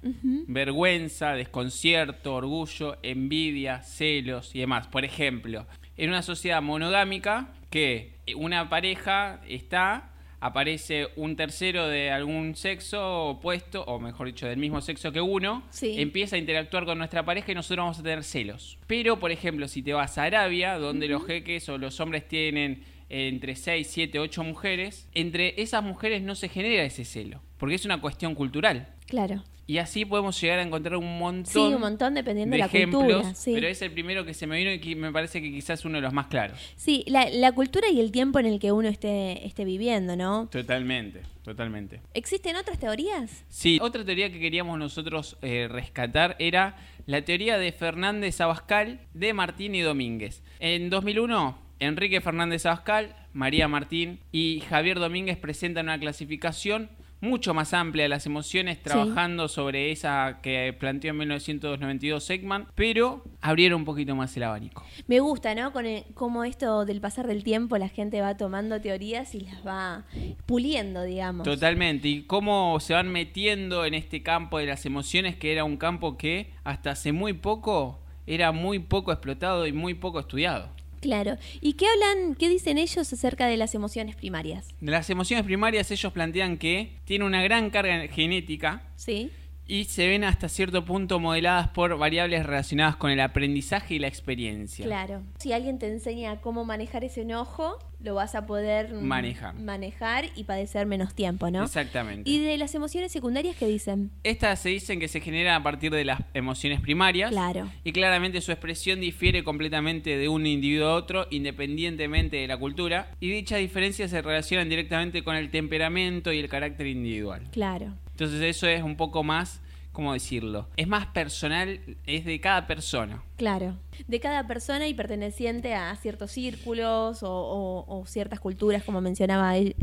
vergüenza, 0.48 1.33
desconcierto, 1.33 2.36
orgullo, 2.36 2.98
envidia, 3.01 3.81
celos 3.81 4.54
y 4.54 4.60
demás. 4.60 4.88
Por 4.88 5.06
ejemplo, 5.06 5.66
en 5.98 6.10
una 6.10 6.22
sociedad 6.22 6.62
monogámica 6.62 7.54
que 7.69 8.16
una 8.36 8.69
pareja 8.69 9.42
está, 9.48 10.12
aparece 10.42 11.07
un 11.16 11.36
tercero 11.36 11.88
de 11.88 12.12
algún 12.12 12.56
sexo 12.56 13.30
opuesto, 13.30 13.83
o 13.86 14.00
mejor 14.00 14.27
dicho, 14.27 14.45
del 14.45 14.57
mismo 14.57 14.81
sexo 14.81 15.12
que 15.12 15.21
uno, 15.21 15.63
empieza 15.81 16.36
a 16.36 16.39
interactuar 16.39 16.86
con 16.86 16.98
nuestra 16.98 17.24
pareja 17.24 17.54
y 17.54 17.56
nosotros 17.56 17.83
vamos 17.83 18.00
a 18.00 18.04
tener 18.04 18.24
celos. 18.24 18.78
Pero, 18.88 19.19
por 19.19 19.31
ejemplo, 19.31 19.68
si 19.68 19.81
te 19.81 19.94
vas 19.94 20.18
a 20.18 20.24
Arabia, 20.24 20.78
donde 20.78 21.07
los 21.07 21.25
jeques 21.25 21.68
o 21.69 21.78
los 21.78 22.00
hombres 22.00 22.28
tienen 22.28 22.83
entre 23.10 23.56
6, 23.56 23.88
7, 23.89 24.19
8 24.19 24.44
mujeres, 24.44 25.07
entre 25.13 25.62
esas 25.62 25.83
mujeres 25.83 26.21
no 26.21 26.36
se 26.36 26.50
genera 26.50 26.83
ese 26.83 27.06
celo, 27.06 27.42
porque 27.57 27.75
es 27.75 27.86
una 27.86 28.02
cuestión 28.02 28.36
cultural. 28.36 28.88
Claro. 29.07 29.44
Y 29.68 29.80
así 29.80 30.06
podemos 30.06 30.40
llegar 30.40 30.60
a 30.60 30.62
encontrar 30.62 30.96
un 30.96 31.18
montón, 31.18 31.52
sí, 31.52 31.60
un 31.60 31.81
montón 31.81 32.13
dependiendo 32.13 32.54
de, 32.54 32.60
la 32.60 32.69
cultura. 32.69 33.34
Pero 33.46 33.68
es 33.68 33.81
el 33.81 33.92
primero 33.92 34.24
que 34.24 34.36
se 34.36 34.46
me 34.46 34.57
vino 34.57 34.72
y 34.72 34.80
que 34.80 34.96
me 34.96 35.12
parece 35.12 35.42
que 35.42 35.50
quizás 35.52 35.84
uno 35.86 35.96
de 35.96 36.02
los 36.02 36.13
más 36.13 36.28
claros. 36.28 36.60
Sí, 36.75 37.04
la, 37.07 37.52
cultura 37.54 37.90
y 37.90 38.00
el 38.00 38.12
tiempo 38.12 38.38
en 38.38 38.46
el 38.46 38.60
que 38.60 38.72
uno 38.72 38.88
esté, 38.88 39.45
esté 39.45 39.66
viviendo, 39.66 40.16
¿no? 40.16 40.47
Totalmente, 40.52 41.21
totalmente. 41.44 42.02
¿Existen 42.14 42.57
otras 42.57 42.78
teorías? 42.78 43.44
Sí, 43.50 43.80
otra 43.81 44.06
teoría 44.06 44.31
que 44.31 44.40
queríamos 44.40 44.78
nosotros 44.78 45.35
eh, 45.42 45.68
rescatar 45.68 46.35
era 46.38 46.78
la 47.07 47.24
teoría 47.24 47.57
de 47.57 47.71
Fernández 47.71 48.40
Abascal, 48.42 49.00
de 49.16 49.33
Martín 49.33 49.74
y 49.74 49.81
Domínguez. 49.81 50.44
En 50.59 50.92
2001 50.92 51.66
Enrique 51.80 52.21
Fernández 52.21 52.66
Abascal, 52.66 53.16
María 53.33 53.68
Martín 53.68 54.19
y 54.31 54.62
Javier 54.69 55.00
Domínguez 55.00 55.38
presentan 55.38 55.88
una 55.88 56.00
clasificación 56.00 56.90
mucho 57.22 57.54
más 57.54 57.74
amplia 57.74 58.04
de 58.04 58.10
las 58.10 58.26
emociones, 58.26 58.81
trabajando 58.81 59.48
sobre 59.48 59.92
esa 59.92 60.40
que 60.42 60.76
planteó 60.78 61.12
en 61.12 61.18
1992 61.18 62.30
Ekman, 62.30 62.68
pero 62.76 63.24
abrieron 63.42 63.81
un 63.81 63.86
poquito 63.86 64.16
más 64.16 64.36
el 64.38 64.44
abanico. 64.44 64.84
Me 65.07 65.19
gusta, 65.19 65.56
¿no? 65.56 65.74
Con 65.74 65.86
cómo 66.14 66.44
esto 66.44 66.86
del 66.86 67.02
pasar 67.02 67.28
del 67.28 67.44
tiempo 67.44 67.78
la 67.78 67.90
gente 67.90 68.22
va 68.22 68.38
tomando 68.38 68.80
teorías 68.81 69.36
y 69.36 69.42
las 69.42 69.66
va 69.66 70.06
puliendo, 70.45 71.04
digamos. 71.04 71.44
Totalmente, 71.44 72.07
y 72.07 72.24
cómo 72.24 72.80
se 72.80 72.94
van 72.94 73.12
metiendo 73.12 73.86
en 73.86 73.94
este 73.94 74.24
campo 74.24 74.60
de 74.60 74.68
las 74.68 74.86
emociones, 74.86 75.36
que 75.36 75.52
era 75.52 75.64
un 75.64 75.78
campo 75.78 76.18
que 76.18 76.54
hasta 76.64 76.92
hace 76.92 77.12
muy 77.12 77.34
poco 77.34 78.00
era 78.28 78.52
muy 78.52 78.80
poco 78.80 79.12
explotado 79.12 79.68
y 79.68 79.74
muy 79.74 79.94
poco 79.94 80.19
estudiado. 80.19 80.69
Claro. 81.02 81.37
¿Y 81.61 81.73
qué 81.73 81.85
hablan, 81.87 82.35
qué 82.35 82.49
dicen 82.49 82.78
ellos 82.78 83.11
acerca 83.11 83.47
de 83.47 83.57
las 83.57 83.75
emociones 83.75 84.16
primarias? 84.16 84.68
De 84.80 84.92
las 84.92 85.09
emociones 85.09 85.45
primarias 85.45 85.92
ellos 85.92 86.11
plantean 86.14 86.57
que 86.57 86.97
tiene 87.06 87.25
una 87.25 87.44
gran 87.44 87.69
carga 87.69 88.07
genética. 88.07 88.83
Sí 88.95 89.31
y 89.68 89.86
se 89.86 90.07
ven 90.07 90.24
hasta 90.24 90.50
cierto 90.50 90.86
punto 90.86 91.19
modeladas 91.19 91.69
por 91.69 91.98
variables 91.98 92.45
relacionadas 92.45 92.95
con 92.95 93.12
el 93.12 93.19
aprendizaje 93.19 93.95
y 93.95 94.00
la 94.00 94.07
experiencia. 94.07 94.86
Claro. 94.86 95.24
Si 95.40 95.54
alguien 95.54 95.80
te 95.80 95.88
enseña 95.88 96.42
cómo 96.42 96.66
manejar 96.66 97.04
ese 97.04 97.22
enojo, 97.22 97.80
lo 98.00 98.14
vas 98.14 98.36
a 98.36 98.45
poder 98.45 98.94
manejar, 98.94 99.56
manejar 99.56 100.26
y 100.36 100.44
padecer 100.44 100.86
menos 100.86 101.16
tiempo, 101.16 101.50
¿no? 101.50 101.64
Exactamente. 101.64 102.30
¿Y 102.30 102.40
de 102.40 102.57
las 102.57 102.76
emociones 102.76 103.12
secundarias 103.12 103.56
qué 103.56 103.66
dicen? 103.66 104.12
Estas 104.24 104.60
se 104.60 104.69
dicen 104.69 105.00
que 105.00 105.07
se 105.07 105.22
generan 105.22 105.56
a 105.56 105.64
partir 105.64 105.92
de 105.92 106.06
las 106.06 106.22
emociones 106.34 106.81
primarias. 106.81 107.31
Claro. 107.31 107.69
Y 107.84 107.92
claramente 107.94 108.42
su 108.42 108.52
expresión 108.52 109.00
difiere 109.00 109.44
completamente 109.44 110.18
de 110.18 110.30
un 110.30 110.45
individuo 110.45 110.90
a 110.90 110.95
otro, 110.95 111.28
independientemente 111.31 112.38
de 112.38 112.48
la 112.48 112.57
cultura. 112.57 113.12
Y 113.19 113.31
dichas 113.31 113.60
diferencias 113.60 114.12
se 114.12 114.22
relacionan 114.22 114.69
directamente 114.69 115.24
con 115.24 115.36
el 115.36 115.50
temperamento 115.50 116.31
y 116.31 116.40
el 116.40 116.50
carácter 116.50 116.88
individual. 116.88 117.42
Claro. 117.52 117.94
Entonces 118.16 118.42
eso 118.44 118.66
es 118.66 118.81
un 118.81 118.95
poco 118.95 119.26
más, 119.26 119.60
¿cómo 119.92 120.14
decirlo? 120.14 120.69
Es 120.78 120.88
más 120.88 121.07
personal, 121.07 121.98
es 122.06 122.24
de 122.24 122.40
cada 122.40 122.66
persona. 122.66 123.22
Claro. 123.36 123.76
De 124.07 124.19
cada 124.19 124.47
persona 124.47 124.87
y 124.87 124.94
perteneciente 124.94 125.73
a 125.73 125.95
ciertos 125.95 126.31
círculos 126.31 127.19
o, 127.21 128.04
ciertas 128.07 128.40
culturas, 128.40 128.83
como 128.83 129.02
mencionaba 129.02 129.57
él. 129.57 129.75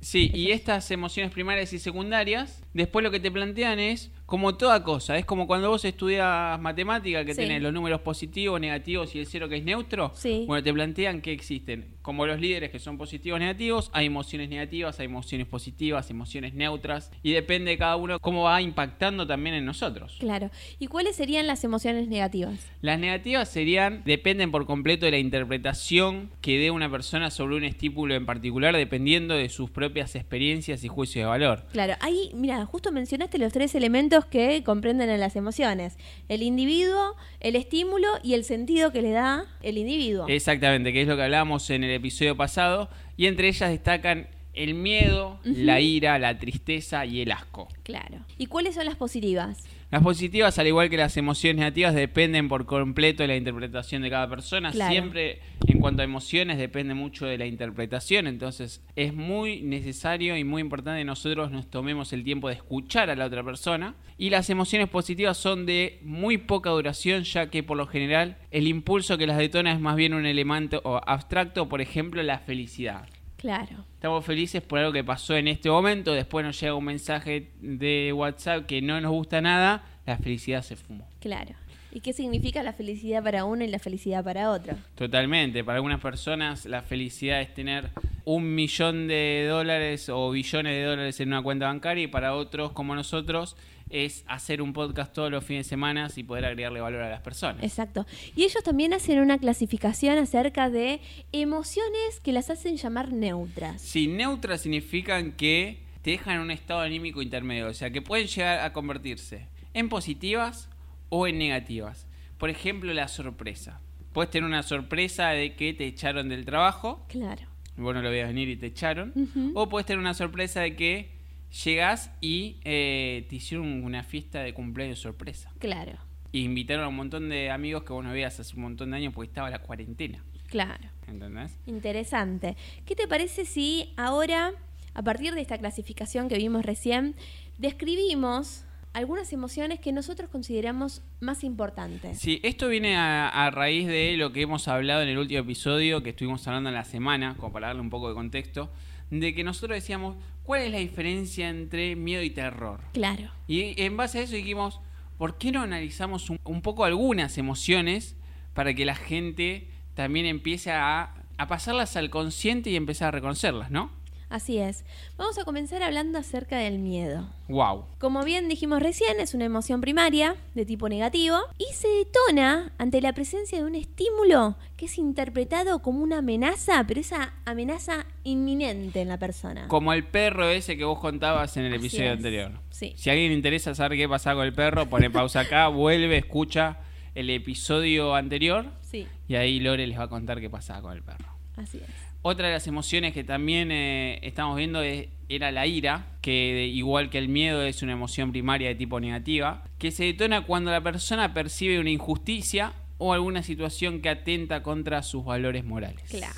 sí, 0.00 0.30
y 0.34 0.50
estas 0.50 0.90
emociones 0.90 1.32
primarias 1.32 1.72
y 1.72 1.78
secundarias, 1.78 2.62
después 2.74 3.02
lo 3.02 3.10
que 3.10 3.20
te 3.20 3.30
plantean 3.30 3.78
es 3.78 4.10
como 4.30 4.56
toda 4.56 4.84
cosa, 4.84 5.18
es 5.18 5.24
como 5.24 5.48
cuando 5.48 5.70
vos 5.70 5.84
estudias 5.84 6.58
matemática 6.60 7.24
que 7.24 7.34
tenés 7.34 7.60
los 7.60 7.72
números 7.72 8.00
positivos, 8.00 8.60
negativos 8.60 9.12
y 9.16 9.18
el 9.18 9.26
cero 9.26 9.48
que 9.48 9.56
es 9.56 9.64
neutro. 9.64 10.12
Bueno, 10.46 10.62
te 10.62 10.72
plantean 10.72 11.20
que 11.20 11.32
existen, 11.32 11.96
como 12.00 12.26
los 12.26 12.40
líderes 12.40 12.70
que 12.70 12.78
son 12.78 12.96
positivos, 12.96 13.40
negativos, 13.40 13.90
hay 13.92 14.06
emociones 14.06 14.48
negativas, 14.48 15.00
hay 15.00 15.06
emociones 15.06 15.48
positivas, 15.48 16.10
emociones 16.10 16.54
neutras 16.54 17.10
y 17.24 17.32
depende 17.32 17.72
de 17.72 17.78
cada 17.78 17.96
uno 17.96 18.20
cómo 18.20 18.44
va 18.44 18.62
impactando 18.62 19.26
también 19.26 19.56
en 19.56 19.64
nosotros. 19.64 20.16
Claro. 20.20 20.50
¿Y 20.78 20.86
cuáles 20.86 21.16
serían 21.16 21.48
las 21.48 21.64
emociones 21.64 22.06
negativas? 22.06 22.60
Las 22.82 23.00
negativas 23.00 23.49
serían, 23.50 24.02
dependen 24.04 24.50
por 24.50 24.66
completo 24.66 25.06
de 25.06 25.12
la 25.12 25.18
interpretación 25.18 26.30
que 26.40 26.58
dé 26.58 26.70
una 26.70 26.90
persona 26.90 27.30
sobre 27.30 27.56
un 27.56 27.64
estímulo 27.64 28.14
en 28.14 28.26
particular, 28.26 28.76
dependiendo 28.76 29.34
de 29.34 29.48
sus 29.48 29.70
propias 29.70 30.14
experiencias 30.14 30.84
y 30.84 30.88
juicios 30.88 31.24
de 31.24 31.28
valor. 31.28 31.64
Claro, 31.72 31.94
ahí, 32.00 32.30
mira, 32.34 32.64
justo 32.66 32.92
mencionaste 32.92 33.38
los 33.38 33.52
tres 33.52 33.74
elementos 33.74 34.24
que 34.24 34.62
comprenden 34.64 35.10
en 35.10 35.20
las 35.20 35.36
emociones. 35.36 35.96
El 36.28 36.42
individuo, 36.42 37.16
el 37.40 37.56
estímulo 37.56 38.08
y 38.22 38.34
el 38.34 38.44
sentido 38.44 38.92
que 38.92 39.02
le 39.02 39.10
da 39.10 39.46
el 39.62 39.78
individuo. 39.78 40.26
Exactamente, 40.28 40.92
que 40.92 41.02
es 41.02 41.08
lo 41.08 41.16
que 41.16 41.22
hablábamos 41.22 41.68
en 41.70 41.84
el 41.84 41.90
episodio 41.90 42.36
pasado. 42.36 42.88
Y 43.16 43.26
entre 43.26 43.48
ellas 43.48 43.70
destacan 43.70 44.28
el 44.54 44.74
miedo, 44.74 45.38
la 45.44 45.80
ira, 45.80 46.18
la 46.18 46.38
tristeza 46.38 47.06
y 47.06 47.20
el 47.20 47.32
asco. 47.32 47.68
Claro. 47.82 48.18
¿Y 48.38 48.46
cuáles 48.46 48.74
son 48.74 48.84
las 48.84 48.96
positivas? 48.96 49.64
Las 49.90 50.02
positivas, 50.04 50.56
al 50.60 50.68
igual 50.68 50.88
que 50.88 50.96
las 50.96 51.16
emociones 51.16 51.58
negativas, 51.58 51.94
dependen 51.94 52.48
por 52.48 52.64
completo 52.64 53.24
de 53.24 53.26
la 53.26 53.36
interpretación 53.36 54.02
de 54.02 54.10
cada 54.10 54.28
persona. 54.28 54.72
Siempre, 54.72 55.40
en 55.66 55.80
cuanto 55.80 56.02
a 56.02 56.04
emociones, 56.04 56.58
depende 56.58 56.94
mucho 56.94 57.26
de 57.26 57.36
la 57.36 57.46
interpretación. 57.46 58.28
Entonces, 58.28 58.84
es 58.94 59.12
muy 59.12 59.62
necesario 59.62 60.36
y 60.36 60.44
muy 60.44 60.62
importante 60.62 61.00
que 61.00 61.04
nosotros 61.04 61.50
nos 61.50 61.68
tomemos 61.68 62.12
el 62.12 62.22
tiempo 62.22 62.46
de 62.46 62.54
escuchar 62.54 63.10
a 63.10 63.16
la 63.16 63.26
otra 63.26 63.42
persona. 63.42 63.96
Y 64.16 64.30
las 64.30 64.48
emociones 64.48 64.88
positivas 64.88 65.36
son 65.36 65.66
de 65.66 65.98
muy 66.02 66.38
poca 66.38 66.70
duración, 66.70 67.24
ya 67.24 67.50
que 67.50 67.64
por 67.64 67.76
lo 67.76 67.88
general 67.88 68.38
el 68.52 68.68
impulso 68.68 69.18
que 69.18 69.26
las 69.26 69.38
detona 69.38 69.72
es 69.72 69.80
más 69.80 69.96
bien 69.96 70.14
un 70.14 70.24
elemento 70.24 71.02
abstracto, 71.04 71.68
por 71.68 71.80
ejemplo, 71.80 72.22
la 72.22 72.38
felicidad. 72.38 73.08
Claro. 73.40 73.86
Estamos 73.94 74.22
felices 74.26 74.60
por 74.60 74.80
algo 74.80 74.92
que 74.92 75.02
pasó 75.02 75.34
en 75.34 75.48
este 75.48 75.70
momento. 75.70 76.12
Después 76.12 76.44
nos 76.44 76.60
llega 76.60 76.74
un 76.74 76.84
mensaje 76.84 77.50
de 77.62 78.12
WhatsApp 78.12 78.66
que 78.66 78.82
no 78.82 79.00
nos 79.00 79.12
gusta 79.12 79.40
nada. 79.40 79.82
La 80.04 80.18
felicidad 80.18 80.62
se 80.62 80.76
fumó. 80.76 81.08
Claro. 81.20 81.54
¿Y 81.90 82.00
qué 82.00 82.12
significa 82.12 82.62
la 82.62 82.74
felicidad 82.74 83.24
para 83.24 83.46
uno 83.46 83.64
y 83.64 83.68
la 83.68 83.78
felicidad 83.78 84.22
para 84.22 84.50
otro? 84.50 84.74
Totalmente. 84.94 85.64
Para 85.64 85.76
algunas 85.76 86.00
personas 86.00 86.66
la 86.66 86.82
felicidad 86.82 87.40
es 87.40 87.54
tener 87.54 87.88
un 88.26 88.54
millón 88.54 89.08
de 89.08 89.46
dólares 89.48 90.10
o 90.10 90.30
billones 90.30 90.74
de 90.74 90.84
dólares 90.84 91.18
en 91.20 91.28
una 91.28 91.42
cuenta 91.42 91.66
bancaria 91.66 92.04
y 92.04 92.08
para 92.08 92.34
otros 92.34 92.72
como 92.72 92.94
nosotros 92.94 93.56
es 93.90 94.24
hacer 94.26 94.62
un 94.62 94.72
podcast 94.72 95.12
todos 95.12 95.30
los 95.30 95.44
fines 95.44 95.66
de 95.66 95.70
semana 95.70 96.08
y 96.14 96.22
poder 96.22 96.44
agregarle 96.44 96.80
valor 96.80 97.02
a 97.02 97.10
las 97.10 97.20
personas. 97.20 97.62
Exacto. 97.62 98.06
Y 98.34 98.44
ellos 98.44 98.62
también 98.62 98.94
hacen 98.94 99.18
una 99.20 99.38
clasificación 99.38 100.16
acerca 100.18 100.70
de 100.70 101.00
emociones 101.32 102.20
que 102.22 102.32
las 102.32 102.50
hacen 102.50 102.76
llamar 102.76 103.12
neutras. 103.12 103.82
Sí, 103.82 104.06
neutras 104.06 104.62
significan 104.62 105.32
que 105.32 105.82
te 106.02 106.12
dejan 106.12 106.36
en 106.36 106.40
un 106.40 106.50
estado 106.50 106.80
anímico 106.80 107.20
intermedio, 107.20 107.68
o 107.68 107.74
sea, 107.74 107.90
que 107.90 108.00
pueden 108.00 108.26
llegar 108.26 108.60
a 108.60 108.72
convertirse 108.72 109.48
en 109.74 109.88
positivas 109.88 110.68
o 111.08 111.26
en 111.26 111.38
negativas. 111.38 112.06
Por 112.38 112.48
ejemplo, 112.48 112.92
la 112.94 113.08
sorpresa. 113.08 113.80
Puedes 114.12 114.30
tener 114.30 114.48
una 114.48 114.62
sorpresa 114.62 115.28
de 115.30 115.54
que 115.54 115.74
te 115.74 115.86
echaron 115.86 116.28
del 116.28 116.44
trabajo. 116.44 117.04
Claro. 117.08 117.42
Vos 117.76 117.94
no 117.94 118.02
lo 118.02 118.10
veías 118.10 118.28
venir 118.28 118.48
y 118.48 118.56
te 118.56 118.66
echaron. 118.66 119.12
O 119.54 119.68
puedes 119.68 119.86
tener 119.86 120.00
una 120.00 120.14
sorpresa 120.14 120.60
de 120.60 120.74
que 120.74 121.19
Llegas 121.64 122.10
y 122.20 122.58
eh, 122.64 123.26
te 123.28 123.36
hicieron 123.36 123.84
una 123.84 124.04
fiesta 124.04 124.40
de 124.42 124.54
cumpleaños 124.54 125.00
sorpresa. 125.00 125.52
Claro. 125.58 125.98
Y 126.32 126.44
invitaron 126.44 126.84
a 126.84 126.88
un 126.88 126.96
montón 126.96 127.28
de 127.28 127.50
amigos 127.50 127.82
que 127.82 127.92
vos 127.92 128.04
no 128.04 128.12
veías 128.12 128.38
hace 128.38 128.54
un 128.54 128.62
montón 128.62 128.92
de 128.92 128.98
años 128.98 129.12
porque 129.12 129.28
estaba 129.28 129.50
la 129.50 129.58
cuarentena. 129.60 130.22
Claro. 130.46 130.88
¿Entendés? 131.08 131.56
Interesante. 131.66 132.56
¿Qué 132.86 132.94
te 132.94 133.08
parece 133.08 133.44
si 133.44 133.92
ahora, 133.96 134.52
a 134.94 135.02
partir 135.02 135.34
de 135.34 135.40
esta 135.40 135.58
clasificación 135.58 136.28
que 136.28 136.36
vimos 136.36 136.64
recién, 136.64 137.16
describimos 137.58 138.64
algunas 138.92 139.32
emociones 139.32 139.78
que 139.78 139.92
nosotros 139.92 140.28
consideramos 140.30 141.02
más 141.20 141.44
importantes. 141.44 142.18
Sí, 142.18 142.40
esto 142.42 142.68
viene 142.68 142.96
a, 142.96 143.28
a, 143.28 143.50
raíz 143.50 143.86
de 143.86 144.16
lo 144.16 144.32
que 144.32 144.42
hemos 144.42 144.66
hablado 144.66 145.02
en 145.02 145.08
el 145.08 145.18
último 145.18 145.40
episodio 145.40 146.02
que 146.02 146.10
estuvimos 146.10 146.46
hablando 146.48 146.70
en 146.70 146.74
la 146.74 146.84
semana, 146.84 147.36
como 147.36 147.52
para 147.52 147.68
darle 147.68 147.82
un 147.82 147.90
poco 147.90 148.08
de 148.08 148.14
contexto, 148.14 148.70
de 149.10 149.34
que 149.34 149.44
nosotros 149.44 149.76
decíamos, 149.76 150.16
¿cuál 150.50 150.62
es 150.62 150.72
la 150.72 150.78
diferencia 150.78 151.48
entre 151.48 151.94
miedo 151.94 152.24
y 152.24 152.30
terror? 152.30 152.80
Claro. 152.92 153.30
Y 153.46 153.80
en 153.80 153.96
base 153.96 154.18
a 154.18 154.22
eso 154.22 154.34
dijimos, 154.34 154.80
¿por 155.16 155.38
qué 155.38 155.52
no 155.52 155.62
analizamos 155.62 156.28
un, 156.28 156.60
poco 156.60 156.84
algunas 156.84 157.38
emociones 157.38 158.16
para 158.52 158.74
que 158.74 158.84
la 158.84 158.96
gente 158.96 159.68
también 159.94 160.26
empiece 160.26 160.72
a, 160.72 161.14
a 161.38 161.46
pasarlas 161.46 161.94
al 161.96 162.10
consciente 162.10 162.68
y 162.68 162.74
empezar 162.74 163.06
a 163.06 163.10
reconocerlas, 163.12 163.70
¿no? 163.70 163.92
Así 164.30 164.58
es. 164.58 164.84
Vamos 165.18 165.36
a 165.38 165.44
comenzar 165.44 165.82
hablando 165.82 166.16
acerca 166.16 166.56
del 166.56 166.78
miedo. 166.78 167.28
Wow. 167.48 167.84
Como 167.98 168.22
bien 168.22 168.48
dijimos 168.48 168.80
recién, 168.80 169.18
es 169.18 169.34
una 169.34 169.44
emoción 169.44 169.80
primaria 169.80 170.36
de 170.54 170.64
tipo 170.64 170.88
negativo 170.88 171.36
y 171.58 171.66
se 171.74 171.88
detona 171.88 172.72
ante 172.78 173.00
la 173.00 173.12
presencia 173.12 173.58
de 173.58 173.64
un 173.64 173.74
estímulo 173.74 174.54
que 174.76 174.86
es 174.86 174.98
interpretado 174.98 175.82
como 175.82 176.00
una 176.00 176.18
amenaza, 176.18 176.84
pero 176.86 177.00
esa 177.00 177.34
amenaza 177.44 178.06
inminente 178.22 179.00
en 179.00 179.08
la 179.08 179.18
persona. 179.18 179.66
Como 179.66 179.92
el 179.92 180.04
perro 180.04 180.48
ese 180.48 180.76
que 180.76 180.84
vos 180.84 181.00
contabas 181.00 181.56
en 181.56 181.64
el 181.64 181.74
episodio 181.74 182.12
anterior. 182.12 182.52
Sí. 182.70 182.94
Si 182.96 183.10
a 183.10 183.14
alguien 183.14 183.30
le 183.30 183.36
interesa 183.36 183.74
saber 183.74 183.98
qué 183.98 184.08
pasa 184.08 184.34
con 184.34 184.46
el 184.46 184.54
perro, 184.54 184.88
pone 184.88 185.10
pausa 185.10 185.40
acá, 185.40 185.66
vuelve, 185.68 186.16
escucha 186.16 186.78
el 187.16 187.30
episodio 187.30 188.14
anterior 188.14 188.66
sí. 188.82 189.08
y 189.26 189.34
ahí 189.34 189.58
Lore 189.58 189.88
les 189.88 189.98
va 189.98 190.04
a 190.04 190.08
contar 190.08 190.40
qué 190.40 190.48
pasaba 190.48 190.82
con 190.82 190.92
el 190.92 191.02
perro. 191.02 191.26
Así 191.56 191.78
es. 191.78 192.09
Otra 192.22 192.48
de 192.48 192.52
las 192.54 192.66
emociones 192.66 193.14
que 193.14 193.24
también 193.24 193.70
eh, 193.72 194.18
estamos 194.22 194.56
viendo 194.56 194.82
era 194.82 195.52
la 195.52 195.66
ira, 195.66 196.06
que 196.20 196.66
igual 196.66 197.08
que 197.08 197.18
el 197.18 197.28
miedo 197.28 197.62
es 197.62 197.82
una 197.82 197.92
emoción 197.92 198.30
primaria 198.30 198.68
de 198.68 198.74
tipo 198.74 199.00
negativa, 199.00 199.64
que 199.78 199.90
se 199.90 200.04
detona 200.04 200.42
cuando 200.42 200.70
la 200.70 200.82
persona 200.82 201.32
percibe 201.32 201.80
una 201.80 201.90
injusticia 201.90 202.74
o 202.98 203.14
alguna 203.14 203.42
situación 203.42 204.02
que 204.02 204.10
atenta 204.10 204.62
contra 204.62 205.02
sus 205.02 205.24
valores 205.24 205.64
morales. 205.64 206.02
Claro. 206.10 206.34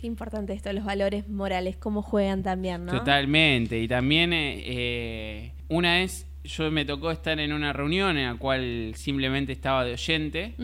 Qué 0.00 0.06
importante 0.06 0.52
esto, 0.52 0.72
los 0.72 0.84
valores 0.84 1.28
morales, 1.28 1.76
cómo 1.76 2.02
juegan 2.02 2.42
también, 2.42 2.84
¿no? 2.84 2.92
Totalmente. 2.92 3.80
Y 3.80 3.88
también 3.88 4.32
eh, 4.32 4.62
eh, 4.66 5.52
una 5.68 5.94
vez 5.94 6.26
yo 6.44 6.70
me 6.70 6.84
tocó 6.84 7.10
estar 7.10 7.40
en 7.40 7.52
una 7.52 7.72
reunión 7.72 8.16
en 8.16 8.26
la 8.26 8.34
cual 8.36 8.92
simplemente 8.94 9.52
estaba 9.52 9.84
de 9.84 9.92
oyente 9.92 10.54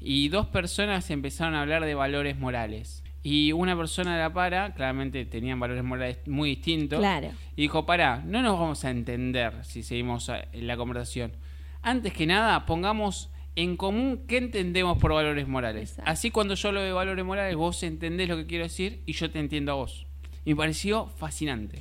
y 0.00 0.28
dos 0.28 0.46
personas 0.46 1.10
empezaron 1.10 1.54
a 1.54 1.62
hablar 1.62 1.84
de 1.84 1.94
valores 1.94 2.38
morales. 2.38 2.99
Y 3.22 3.52
una 3.52 3.76
persona 3.76 4.18
la 4.18 4.32
para, 4.32 4.72
claramente 4.72 5.24
tenían 5.26 5.60
valores 5.60 5.84
morales 5.84 6.18
muy 6.26 6.50
distintos. 6.50 7.00
Claro. 7.00 7.30
Y 7.54 7.62
dijo, 7.62 7.84
pará, 7.84 8.22
no 8.24 8.40
nos 8.40 8.58
vamos 8.58 8.84
a 8.84 8.90
entender 8.90 9.64
si 9.64 9.82
seguimos 9.82 10.30
en 10.30 10.66
la 10.66 10.76
conversación. 10.76 11.32
Antes 11.82 12.12
que 12.12 12.26
nada, 12.26 12.64
pongamos 12.66 13.30
en 13.56 13.76
común 13.76 14.24
qué 14.26 14.38
entendemos 14.38 14.98
por 14.98 15.12
valores 15.12 15.46
morales. 15.48 15.98
Así 16.04 16.30
cuando 16.30 16.54
yo 16.54 16.72
lo 16.72 16.80
de 16.80 16.92
valores 16.92 17.24
morales, 17.24 17.56
vos 17.56 17.82
entendés 17.82 18.28
lo 18.28 18.36
que 18.36 18.46
quiero 18.46 18.64
decir 18.64 19.02
y 19.06 19.12
yo 19.12 19.30
te 19.30 19.38
entiendo 19.38 19.72
a 19.72 19.74
vos. 19.76 20.06
Y 20.44 20.50
me 20.50 20.56
pareció 20.56 21.06
fascinante. 21.06 21.78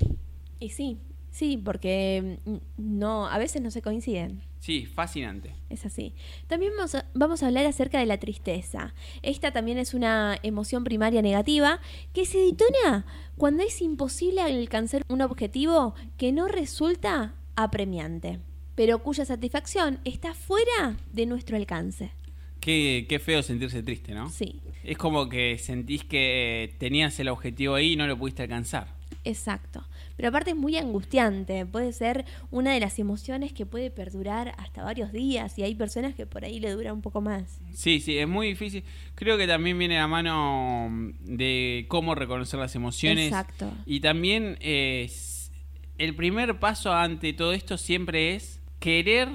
Y 0.60 0.70
sí, 0.70 1.00
sí, 1.32 1.58
porque 1.58 2.40
mm, 2.46 2.56
no, 2.78 3.28
a 3.28 3.38
veces 3.38 3.62
no 3.62 3.72
se 3.72 3.82
coinciden. 3.82 4.42
Sí, 4.60 4.86
fascinante. 4.86 5.54
Es 5.70 5.86
así. 5.86 6.14
También 6.48 6.74
vamos 7.14 7.44
a, 7.44 7.48
hablar 7.48 7.66
acerca 7.66 8.00
de 8.00 8.06
la 8.06 8.18
tristeza. 8.18 8.94
Esta 9.22 9.52
también 9.52 9.78
es 9.78 9.94
una 9.94 10.38
emoción 10.44 10.84
primaria 10.84 11.22
negativa 11.22 11.80
que 12.14 12.26
se 12.26 12.40
detona 12.40 13.06
cuando 13.38 13.64
es 13.64 13.82
imposible 13.82 14.42
alcanzar 14.42 15.04
un 15.08 15.22
objetivo 15.22 15.96
que 16.18 16.34
no 16.34 16.50
resulta 16.50 17.36
apremiante, 17.56 18.40
pero 18.76 19.00
cuya 19.00 19.26
satisfacción 19.26 20.00
está 20.04 20.34
fuera 20.34 20.98
de 21.14 21.26
nuestro 21.26 21.56
alcance. 21.56 22.12
Qué, 22.60 23.06
qué 23.08 23.20
feo 23.20 23.42
sentirse 23.42 23.82
triste, 23.82 24.14
¿no? 24.14 24.30
Sí. 24.30 24.60
Es 24.84 24.98
como 24.98 25.30
que 25.30 25.58
sentís 25.58 26.04
que 26.04 26.76
tenías 26.78 27.18
el 27.22 27.30
objetivo 27.30 27.76
ahí 27.76 27.94
y 27.94 27.96
no 27.96 28.08
lo 28.08 28.18
pudiste 28.18 28.44
alcanzar. 28.44 29.00
Exacto. 29.24 29.86
Pero 30.20 30.28
aparte 30.28 30.50
es 30.50 30.58
muy 30.58 30.76
angustiante, 30.76 31.66
puede 31.66 31.94
ser 31.94 32.26
una 32.52 32.74
de 32.74 32.82
las 32.82 33.00
emociones 33.00 33.54
que 33.54 33.66
puede 33.66 33.90
perdurar 33.90 34.54
hasta 34.58 34.84
varios 34.84 35.14
días 35.14 35.58
y 35.58 35.64
hay 35.64 35.76
personas 35.76 36.14
que 36.14 36.26
por 36.26 36.44
ahí 36.44 36.60
le 36.60 36.72
dura 36.72 36.92
un 36.92 37.02
poco 37.02 37.22
más. 37.22 37.62
Sí, 37.74 38.02
sí, 38.02 38.18
es 38.18 38.28
muy 38.28 38.48
difícil. 38.50 38.84
Creo 39.16 39.38
que 39.38 39.48
también 39.48 39.80
viene 39.80 39.98
a 39.98 40.08
mano 40.10 40.90
de 41.22 41.86
cómo 41.88 42.16
reconocer 42.16 42.60
las 42.60 42.76
emociones. 42.76 43.28
Exacto. 43.28 43.72
Y 43.86 44.02
también 44.02 44.58
es 44.60 45.54
el 45.98 46.14
primer 46.16 46.60
paso 46.60 46.92
ante 46.92 47.32
todo 47.32 47.54
esto 47.54 47.78
siempre 47.78 48.36
es 48.36 48.60
querer 48.82 49.30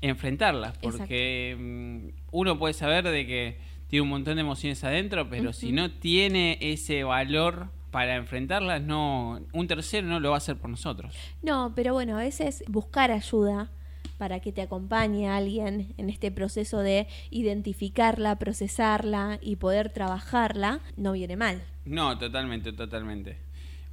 enfrentarlas, 0.00 0.76
porque 0.78 1.56
mm, 1.56 2.08
uno 2.32 2.58
puede 2.58 2.74
saber 2.74 3.08
de 3.08 3.26
que 3.28 3.58
tiene 3.86 4.02
un 4.02 4.08
montón 4.08 4.34
de 4.34 4.40
emociones 4.40 4.82
adentro, 4.82 5.30
pero 5.30 5.52
si 5.52 5.70
no 5.70 5.88
tiene 5.88 6.58
ese 6.60 7.04
valor 7.04 7.68
para 7.90 8.16
enfrentarlas, 8.16 8.82
no, 8.82 9.40
un 9.52 9.66
tercero 9.66 10.06
no 10.06 10.20
lo 10.20 10.30
va 10.30 10.36
a 10.36 10.38
hacer 10.38 10.56
por 10.56 10.70
nosotros. 10.70 11.14
No, 11.42 11.72
pero 11.74 11.92
bueno, 11.92 12.16
a 12.16 12.20
veces 12.20 12.64
buscar 12.68 13.10
ayuda 13.10 13.70
para 14.18 14.40
que 14.40 14.52
te 14.52 14.62
acompañe 14.62 15.28
alguien 15.28 15.94
en 15.96 16.10
este 16.10 16.30
proceso 16.30 16.80
de 16.80 17.06
identificarla, 17.30 18.38
procesarla 18.38 19.38
y 19.40 19.56
poder 19.56 19.90
trabajarla, 19.90 20.80
no 20.96 21.12
viene 21.12 21.36
mal. 21.36 21.62
No, 21.84 22.18
totalmente, 22.18 22.72
totalmente. 22.72 23.38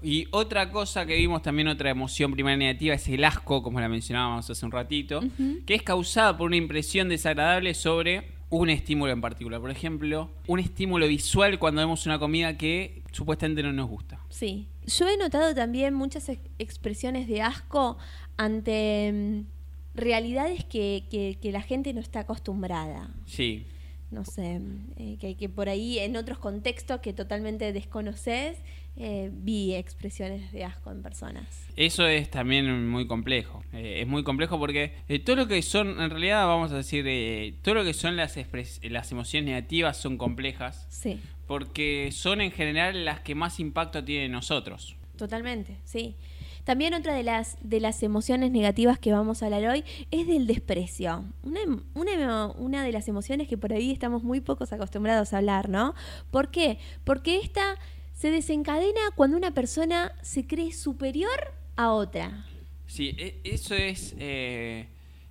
Y 0.03 0.27
otra 0.31 0.69
cosa 0.69 1.05
que 1.05 1.15
vimos 1.15 1.41
también, 1.41 1.69
otra 1.69 1.89
emoción 1.89 2.31
primaria 2.31 2.57
negativa, 2.57 2.95
es 2.95 3.07
el 3.07 3.23
asco, 3.23 3.63
como 3.63 3.79
la 3.79 3.89
mencionábamos 3.89 4.49
hace 4.49 4.65
un 4.65 4.71
ratito, 4.71 5.21
que 5.65 5.75
es 5.75 5.81
causada 5.81 6.37
por 6.37 6.47
una 6.47 6.57
impresión 6.57 7.09
desagradable 7.09 7.73
sobre 7.73 8.36
un 8.49 8.69
estímulo 8.69 9.11
en 9.11 9.21
particular. 9.21 9.59
Por 9.59 9.71
ejemplo, 9.71 10.29
un 10.47 10.59
estímulo 10.59 11.07
visual 11.07 11.59
cuando 11.59 11.81
vemos 11.81 12.05
una 12.05 12.19
comida 12.19 12.57
que 12.57 13.01
supuestamente 13.11 13.63
no 13.63 13.73
nos 13.73 13.89
gusta. 13.89 14.19
Sí. 14.29 14.67
Yo 14.85 15.07
he 15.07 15.17
notado 15.17 15.53
también 15.53 15.93
muchas 15.93 16.29
expresiones 16.59 17.27
de 17.27 17.41
asco 17.41 17.97
ante 18.37 19.11
mm, 19.13 19.97
realidades 19.97 20.63
que, 20.63 21.03
que, 21.09 21.51
la 21.51 21.61
gente 21.61 21.93
no 21.93 21.99
está 21.99 22.21
acostumbrada. 22.21 23.09
Sí. 23.25 23.65
No 24.11 24.23
sé, 24.23 24.61
eh, 24.95 25.17
que, 25.19 25.35
que 25.35 25.49
por 25.49 25.67
ahí 25.67 25.99
en 25.99 26.15
otros 26.15 26.37
contextos 26.37 27.01
que 27.01 27.11
totalmente 27.11 27.73
desconoces 27.73 28.57
eh, 28.99 29.29
vi 29.31 29.75
expresiones 29.75 30.51
de 30.51 30.63
asco 30.63 30.91
en 30.91 31.03
personas. 31.03 31.67
Eso 31.75 32.07
es 32.07 32.31
también 32.31 32.89
muy 32.89 33.05
complejo. 33.05 33.63
Eh, 33.71 34.01
es 34.01 34.07
muy 34.07 34.23
complejo 34.23 34.57
porque 34.57 34.93
eh, 35.07 35.19
todo 35.19 35.35
lo 35.35 35.47
que 35.47 35.61
son, 35.61 36.01
en 36.01 36.09
realidad 36.09 36.47
vamos 36.47 36.71
a 36.71 36.77
decir, 36.77 37.05
todo 37.61 37.75
lo 37.75 37.83
que 37.83 37.93
son 37.93 38.15
las, 38.15 38.35
las 38.81 39.11
emociones 39.11 39.47
negativas 39.47 39.97
son 39.97 40.17
complejas. 40.17 40.87
Sí. 40.89 41.19
Porque 41.45 42.09
son 42.11 42.41
en 42.41 42.51
general 42.51 43.05
las 43.05 43.19
que 43.19 43.35
más 43.35 43.59
impacto 43.59 44.03
tienen 44.03 44.31
nosotros. 44.31 44.95
Totalmente, 45.15 45.77
sí. 45.83 46.15
También 46.63 46.93
otra 46.95 47.13
de 47.13 47.23
las, 47.23 47.57
de 47.61 47.79
las 47.79 48.03
emociones 48.03 48.51
negativas 48.51 48.99
que 48.99 49.13
vamos 49.13 49.41
a 49.41 49.45
hablar 49.45 49.63
hoy 49.67 49.85
es 50.11 50.27
del 50.27 50.47
desprecio. 50.47 51.23
Una, 51.43 51.59
una, 51.93 52.47
una, 52.47 52.83
de 52.83 52.91
las 52.91 53.07
emociones 53.07 53.47
que 53.47 53.57
por 53.57 53.71
ahí 53.71 53.91
estamos 53.91 54.23
muy 54.23 54.41
pocos 54.41 54.73
acostumbrados 54.73 55.31
a 55.31 55.37
hablar, 55.37 55.69
¿no? 55.69 55.93
¿Por 56.29 56.51
qué? 56.51 56.77
Porque 57.05 57.37
esta 57.37 57.77
se 58.17 58.31
desencadena 58.31 58.99
cuando 59.15 59.37
una 59.37 59.51
persona 59.51 60.11
se 60.23 60.47
cree 60.47 60.73
superior 60.73 61.53
a 61.75 61.91
otra. 61.91 62.45
Sí, 62.87 63.13
e, 63.15 63.39
eso 63.43 63.75
es 63.75 64.15
eh, 64.17 64.87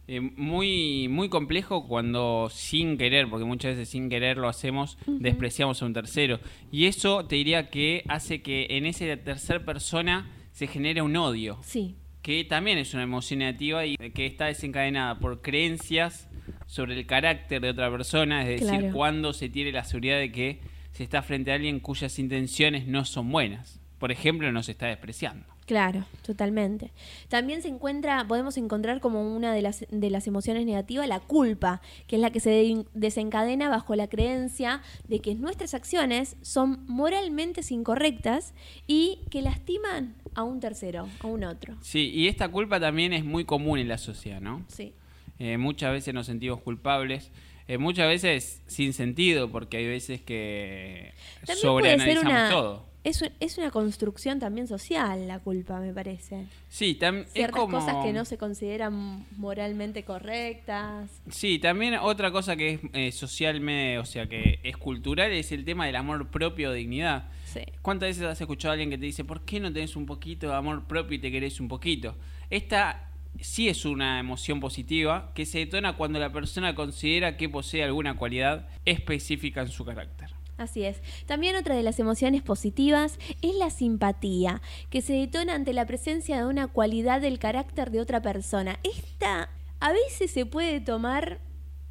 eh, 0.06 0.20
muy, 0.20 1.08
muy 1.08 1.28
complejo 1.28 1.88
cuando 1.88 2.48
sin 2.48 2.96
querer, 2.96 3.28
porque 3.28 3.44
muchas 3.44 3.72
veces 3.72 3.88
sin 3.88 4.08
querer 4.08 4.36
lo 4.36 4.48
hacemos, 4.48 4.98
despreciamos 5.04 5.82
a 5.82 5.86
un 5.86 5.94
tercero. 5.94 6.38
Y 6.70 6.86
eso 6.86 7.26
te 7.26 7.34
diría 7.34 7.70
que 7.70 8.04
hace 8.06 8.40
que 8.40 8.68
en 8.70 8.86
esa 8.86 9.04
tercera 9.16 9.64
persona 9.64 10.30
se 10.52 10.68
genere 10.68 11.02
un 11.02 11.16
odio. 11.16 11.58
Sí. 11.62 11.96
Que 12.22 12.44
también 12.44 12.78
es 12.78 12.94
una 12.94 13.02
emoción 13.02 13.40
negativa 13.40 13.84
y 13.84 13.96
que 13.96 14.26
está 14.26 14.46
desencadenada 14.46 15.18
por 15.18 15.42
creencias 15.42 16.28
sobre 16.66 16.94
el 16.94 17.04
carácter 17.04 17.62
de 17.62 17.70
otra 17.70 17.90
persona, 17.90 18.48
es 18.48 18.60
decir, 18.60 18.92
cuando 18.92 19.32
se 19.32 19.48
tiene 19.48 19.72
la 19.72 19.82
seguridad 19.82 20.18
de 20.18 20.30
que 20.30 20.75
se 20.96 21.04
está 21.04 21.20
frente 21.20 21.52
a 21.52 21.56
alguien 21.56 21.78
cuyas 21.78 22.18
intenciones 22.18 22.86
no 22.86 23.04
son 23.04 23.30
buenas. 23.30 23.80
Por 23.98 24.12
ejemplo, 24.12 24.50
nos 24.50 24.70
está 24.70 24.86
despreciando. 24.86 25.44
Claro, 25.66 26.06
totalmente. 26.24 26.90
También 27.28 27.60
se 27.60 27.68
encuentra, 27.68 28.26
podemos 28.26 28.56
encontrar 28.56 29.00
como 29.00 29.34
una 29.34 29.52
de 29.52 29.60
las, 29.60 29.84
de 29.90 30.10
las 30.10 30.26
emociones 30.26 30.64
negativas 30.64 31.06
la 31.06 31.20
culpa, 31.20 31.82
que 32.06 32.16
es 32.16 32.22
la 32.22 32.30
que 32.30 32.40
se 32.40 32.86
desencadena 32.94 33.68
bajo 33.68 33.94
la 33.94 34.08
creencia 34.08 34.80
de 35.08 35.18
que 35.18 35.34
nuestras 35.34 35.74
acciones 35.74 36.36
son 36.40 36.84
moralmente 36.86 37.60
incorrectas 37.68 38.54
y 38.86 39.18
que 39.28 39.42
lastiman 39.42 40.14
a 40.34 40.44
un 40.44 40.60
tercero, 40.60 41.08
a 41.20 41.26
un 41.26 41.44
otro. 41.44 41.74
Sí, 41.82 42.10
y 42.14 42.28
esta 42.28 42.48
culpa 42.48 42.80
también 42.80 43.12
es 43.12 43.24
muy 43.24 43.44
común 43.44 43.78
en 43.80 43.88
la 43.88 43.98
sociedad, 43.98 44.40
¿no? 44.40 44.64
Sí. 44.68 44.94
Eh, 45.38 45.58
muchas 45.58 45.92
veces 45.92 46.14
nos 46.14 46.26
sentimos 46.26 46.62
culpables 46.62 47.30
eh, 47.68 47.78
muchas 47.78 48.06
veces 48.06 48.62
sin 48.66 48.92
sentido, 48.92 49.50
porque 49.50 49.78
hay 49.78 49.86
veces 49.86 50.20
que 50.20 51.12
sobreanalizamos 51.44 52.50
todo. 52.50 52.96
Es, 53.02 53.22
es 53.38 53.56
una 53.56 53.70
construcción 53.70 54.40
también 54.40 54.66
social 54.66 55.28
la 55.28 55.38
culpa, 55.38 55.78
me 55.78 55.92
parece. 55.92 56.46
Sí, 56.68 56.96
también 56.96 57.26
Ciertas 57.28 57.66
cosas 57.66 58.04
que 58.04 58.12
no 58.12 58.24
se 58.24 58.36
consideran 58.36 59.24
moralmente 59.36 60.02
correctas. 60.02 61.08
Sí, 61.30 61.60
también 61.60 61.94
otra 61.94 62.32
cosa 62.32 62.56
que 62.56 62.74
es 62.74 62.80
eh, 62.94 63.12
socialmente, 63.12 63.98
o 63.98 64.04
sea, 64.04 64.28
que 64.28 64.58
es 64.64 64.76
cultural, 64.76 65.30
es 65.30 65.52
el 65.52 65.64
tema 65.64 65.86
del 65.86 65.94
amor 65.94 66.32
propio 66.32 66.70
o 66.70 66.72
dignidad. 66.72 67.28
Sí. 67.44 67.60
¿Cuántas 67.80 68.08
veces 68.08 68.24
has 68.24 68.40
escuchado 68.40 68.70
a 68.70 68.72
alguien 68.72 68.90
que 68.90 68.98
te 68.98 69.06
dice, 69.06 69.22
¿por 69.22 69.42
qué 69.42 69.60
no 69.60 69.72
tenés 69.72 69.94
un 69.94 70.06
poquito 70.06 70.48
de 70.48 70.54
amor 70.54 70.88
propio 70.88 71.16
y 71.16 71.20
te 71.20 71.30
querés 71.30 71.60
un 71.60 71.68
poquito? 71.68 72.16
Esta 72.50 73.05
sí 73.40 73.68
es 73.68 73.84
una 73.84 74.18
emoción 74.20 74.60
positiva 74.60 75.32
que 75.34 75.46
se 75.46 75.58
detona 75.58 75.96
cuando 75.96 76.18
la 76.18 76.32
persona 76.32 76.74
considera 76.74 77.36
que 77.36 77.48
posee 77.48 77.84
alguna 77.84 78.16
cualidad 78.16 78.68
específica 78.84 79.62
en 79.62 79.68
su 79.68 79.84
carácter. 79.84 80.30
Así 80.56 80.84
es. 80.84 81.02
También 81.26 81.56
otra 81.56 81.74
de 81.74 81.82
las 81.82 81.98
emociones 81.98 82.42
positivas 82.42 83.18
es 83.42 83.54
la 83.56 83.70
simpatía, 83.70 84.62
que 84.88 85.02
se 85.02 85.12
detona 85.12 85.54
ante 85.54 85.72
la 85.72 85.86
presencia 85.86 86.38
de 86.38 86.46
una 86.46 86.68
cualidad 86.68 87.20
del 87.20 87.38
carácter 87.38 87.90
de 87.90 88.00
otra 88.00 88.22
persona. 88.22 88.78
Esta 88.82 89.50
a 89.80 89.92
veces 89.92 90.30
se 90.30 90.46
puede 90.46 90.80
tomar 90.80 91.40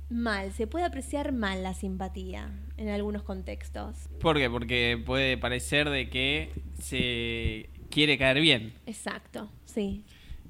mal, 0.10 0.52
se 0.52 0.68
puede 0.68 0.86
apreciar 0.86 1.32
mal 1.32 1.62
la 1.62 1.74
simpatía 1.74 2.52
en 2.78 2.90
algunos 2.90 3.24
contextos. 3.24 4.10
¿Por 4.20 4.38
qué? 4.38 4.50
Porque 4.50 5.02
puede 5.06 5.38
parecer 5.38 5.90
de 5.90 6.10
que 6.10 6.52
se 6.80 7.70
quiere 7.90 8.18
caer 8.18 8.42
bien. 8.42 8.74
Exacto, 8.86 9.52
sí. 9.66 10.04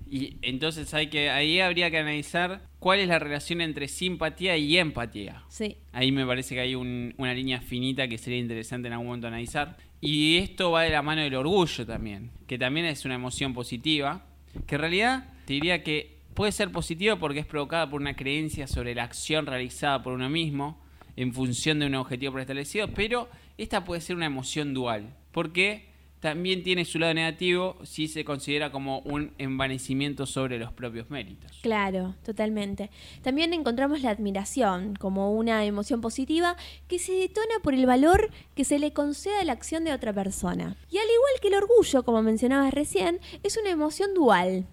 Y 0.10 0.38
entonces 0.42 0.94
hay 0.94 1.08
que, 1.08 1.30
ahí 1.30 1.60
habría 1.60 1.90
que 1.90 1.98
analizar 1.98 2.62
cuál 2.80 3.00
es 3.00 3.08
la 3.08 3.20
relación 3.20 3.62
entre 3.62 3.88
simpatía 3.88 4.56
y 4.58 4.78
empatía. 4.78 5.44
Sí. 5.50 5.78
Ahí 5.92 6.12
me 6.12 6.26
parece 6.26 6.56
que 6.56 6.62
hay 6.62 6.76
una 6.76 7.34
línea 7.34 7.62
finita 7.62 8.08
que 8.08 8.18
sería 8.18 8.40
interesante 8.40 8.88
en 8.88 8.94
algún 8.94 9.08
momento 9.08 9.28
analizar. 9.28 9.78
Y 10.02 10.38
esto 10.38 10.72
va 10.72 10.84
de 10.84 10.92
la 10.92 11.02
mano 11.02 11.22
del 11.22 11.34
orgullo 11.36 11.86
también, 11.86 12.30
que 12.48 12.58
también 12.58 12.86
es 12.86 13.06
una 13.06 13.16
emoción 13.16 13.54
positiva, 13.54 14.26
que 14.68 14.76
en 14.76 14.82
realidad 14.82 15.34
te 15.46 15.54
diría 15.54 15.84
que 15.84 16.18
puede 16.36 16.52
ser 16.52 16.72
positiva 16.72 17.16
porque 17.16 17.40
es 17.40 17.46
provocada 17.46 17.90
por 17.90 18.02
una 18.02 18.16
creencia 18.16 18.68
sobre 18.68 18.94
la 18.94 19.04
acción 19.04 19.46
realizada 19.46 20.04
por 20.04 20.14
uno 20.14 20.30
mismo 20.30 20.80
en 21.16 21.34
función 21.34 21.80
de 21.80 21.88
un 21.88 21.96
objetivo 21.96 22.34
preestablecido, 22.34 22.90
pero 22.94 23.30
esta 23.58 23.86
puede 23.86 24.02
ser 24.02 24.18
una 24.18 24.26
emoción 24.26 24.74
dual, 24.74 25.16
porque 25.32 25.88
también 26.26 26.64
tiene 26.64 26.86
su 26.86 26.98
lado 26.98 27.14
negativo 27.14 27.78
si 27.84 28.08
se 28.08 28.26
considera 28.26 28.72
como 28.72 28.98
un 29.02 29.36
envanecimiento 29.38 30.26
sobre 30.26 30.58
los 30.58 30.74
propios 30.74 31.12
méritos. 31.12 31.60
Claro, 31.62 32.16
totalmente. 32.26 32.90
También 33.22 33.54
encontramos 33.54 34.02
la 34.02 34.10
admiración 34.10 34.96
como 34.96 35.34
una 35.34 35.64
emoción 35.66 36.02
positiva 36.02 36.58
que 36.88 36.98
se 36.98 37.12
detona 37.12 37.60
por 37.62 37.76
el 37.76 37.86
valor 37.86 38.32
que 38.56 38.64
se 38.66 38.80
le 38.80 38.92
concede 38.92 39.38
a 39.38 39.44
la 39.44 39.52
acción 39.52 39.84
de 39.84 39.94
otra 39.94 40.14
persona. 40.14 40.76
Y 40.90 40.98
al 40.98 41.06
igual 41.06 41.34
que 41.44 41.50
el 41.50 41.54
orgullo, 41.54 42.02
como 42.02 42.24
mencionabas 42.24 42.74
recién, 42.74 43.20
es 43.44 43.56
una 43.58 43.70
emoción 43.70 44.16
dual 44.16 44.66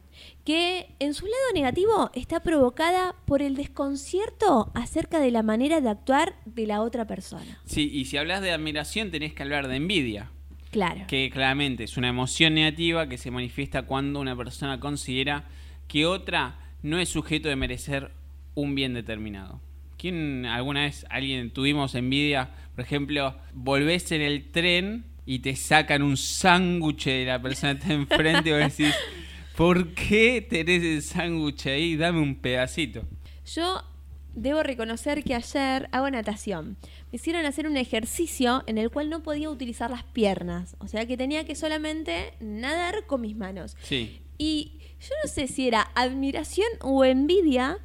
que 0.47 0.89
en 1.01 1.13
su 1.13 1.27
lado 1.27 1.53
negativo 1.53 2.11
está 2.15 2.41
provocada 2.41 3.15
por 3.27 3.43
el 3.43 3.57
desconcierto 3.57 4.71
acerca 4.73 5.21
de 5.21 5.31
la 5.31 5.43
manera 5.43 5.83
de 5.83 5.91
actuar 5.91 6.35
de 6.47 6.67
la 6.67 6.81
otra 6.81 7.07
persona. 7.07 7.61
Sí, 7.67 7.91
y 7.93 8.07
si 8.07 8.17
hablas 8.17 8.41
de 8.41 8.53
admiración 8.53 9.11
tenés 9.11 9.35
que 9.35 9.43
hablar 9.43 9.69
de 9.69 9.77
envidia. 9.77 10.31
Claro. 10.73 11.05
Que 11.07 11.31
claramente 11.31 11.85
es 11.85 11.99
una 11.99 12.09
emoción 12.09 12.55
negativa 12.55 13.07
que 13.07 13.19
se 13.19 13.31
manifiesta 13.31 13.83
cuando 13.83 14.21
una 14.21 14.35
persona 14.35 14.81
considera 14.81 15.45
que 15.87 16.07
otra 16.07 16.59
no 16.83 16.99
es 16.99 17.11
sujeto 17.11 17.51
de 17.51 17.57
merecer 17.57 18.11
un 18.55 18.75
bien 18.75 18.95
determinado. 18.95 19.61
¿Quién 19.99 20.47
alguna 20.47 20.81
vez 20.81 21.05
alguien 21.11 21.51
tuvimos 21.51 21.95
envidia? 21.95 22.51
Por 22.75 22.85
ejemplo, 22.85 23.37
volvés 23.53 24.11
en 24.13 24.23
el 24.23 24.51
tren 24.51 25.05
y 25.27 25.41
te 25.41 25.55
sacan 25.57 26.03
un 26.03 26.17
sándwich 26.17 27.05
de 27.05 27.27
la 27.27 27.41
persona 27.41 27.75
que 27.75 27.81
está 27.81 27.93
enfrente 27.93 28.49
y 28.49 28.53
vos 28.53 28.77
decís, 28.77 28.95
¿por 29.57 29.93
qué 29.95 30.45
tenés 30.49 30.83
el 30.83 31.03
sándwich 31.03 31.67
ahí? 31.67 31.97
Dame 31.97 32.21
un 32.21 32.35
pedacito. 32.35 33.05
Yo 33.45 33.85
debo 34.35 34.63
reconocer 34.63 35.25
que 35.25 35.35
ayer 35.35 35.89
hago 35.93 36.11
natación. 36.11 36.77
Me 37.11 37.17
hicieron 37.17 37.45
hacer 37.47 37.67
un 37.67 37.77
ejercicio 37.77 38.63
en 38.67 38.79
el 38.79 38.91
cual 38.91 39.11
no 39.11 39.23
podía 39.23 39.51
utilizar 39.51 39.91
las 39.91 40.05
piernas. 40.05 40.77
O 40.79 40.89
sea 40.89 41.07
que 41.07 41.17
tenía 41.17 41.45
que 41.45 41.55
solamente 41.55 42.35
nadar 42.41 43.07
con 43.07 43.21
mis 43.21 43.37
manos. 43.37 43.77
Sí. 43.83 44.21
Y 44.39 44.79
yo 45.01 45.15
no 45.23 45.29
sé 45.29 45.47
si 45.49 45.69
era 45.69 45.91
admiración 45.95 46.69
o 46.81 47.05
envidia 47.05 47.79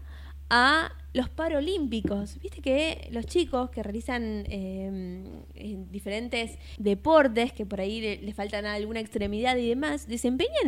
a 0.50 0.92
los 1.18 1.30
Paralímpicos. 1.30 2.40
Viste 2.40 2.62
que 2.62 3.10
los 3.12 3.26
chicos 3.26 3.72
que 3.72 3.82
realizan 3.82 4.46
eh, 4.48 5.24
diferentes 5.92 6.58
deportes, 6.78 7.52
que 7.52 7.66
por 7.66 7.82
ahí 7.82 8.20
les 8.22 8.36
faltan 8.36 8.66
alguna 8.66 9.00
extremidad 9.00 9.58
y 9.58 9.68
demás, 9.68 10.08
desempeñan 10.08 10.68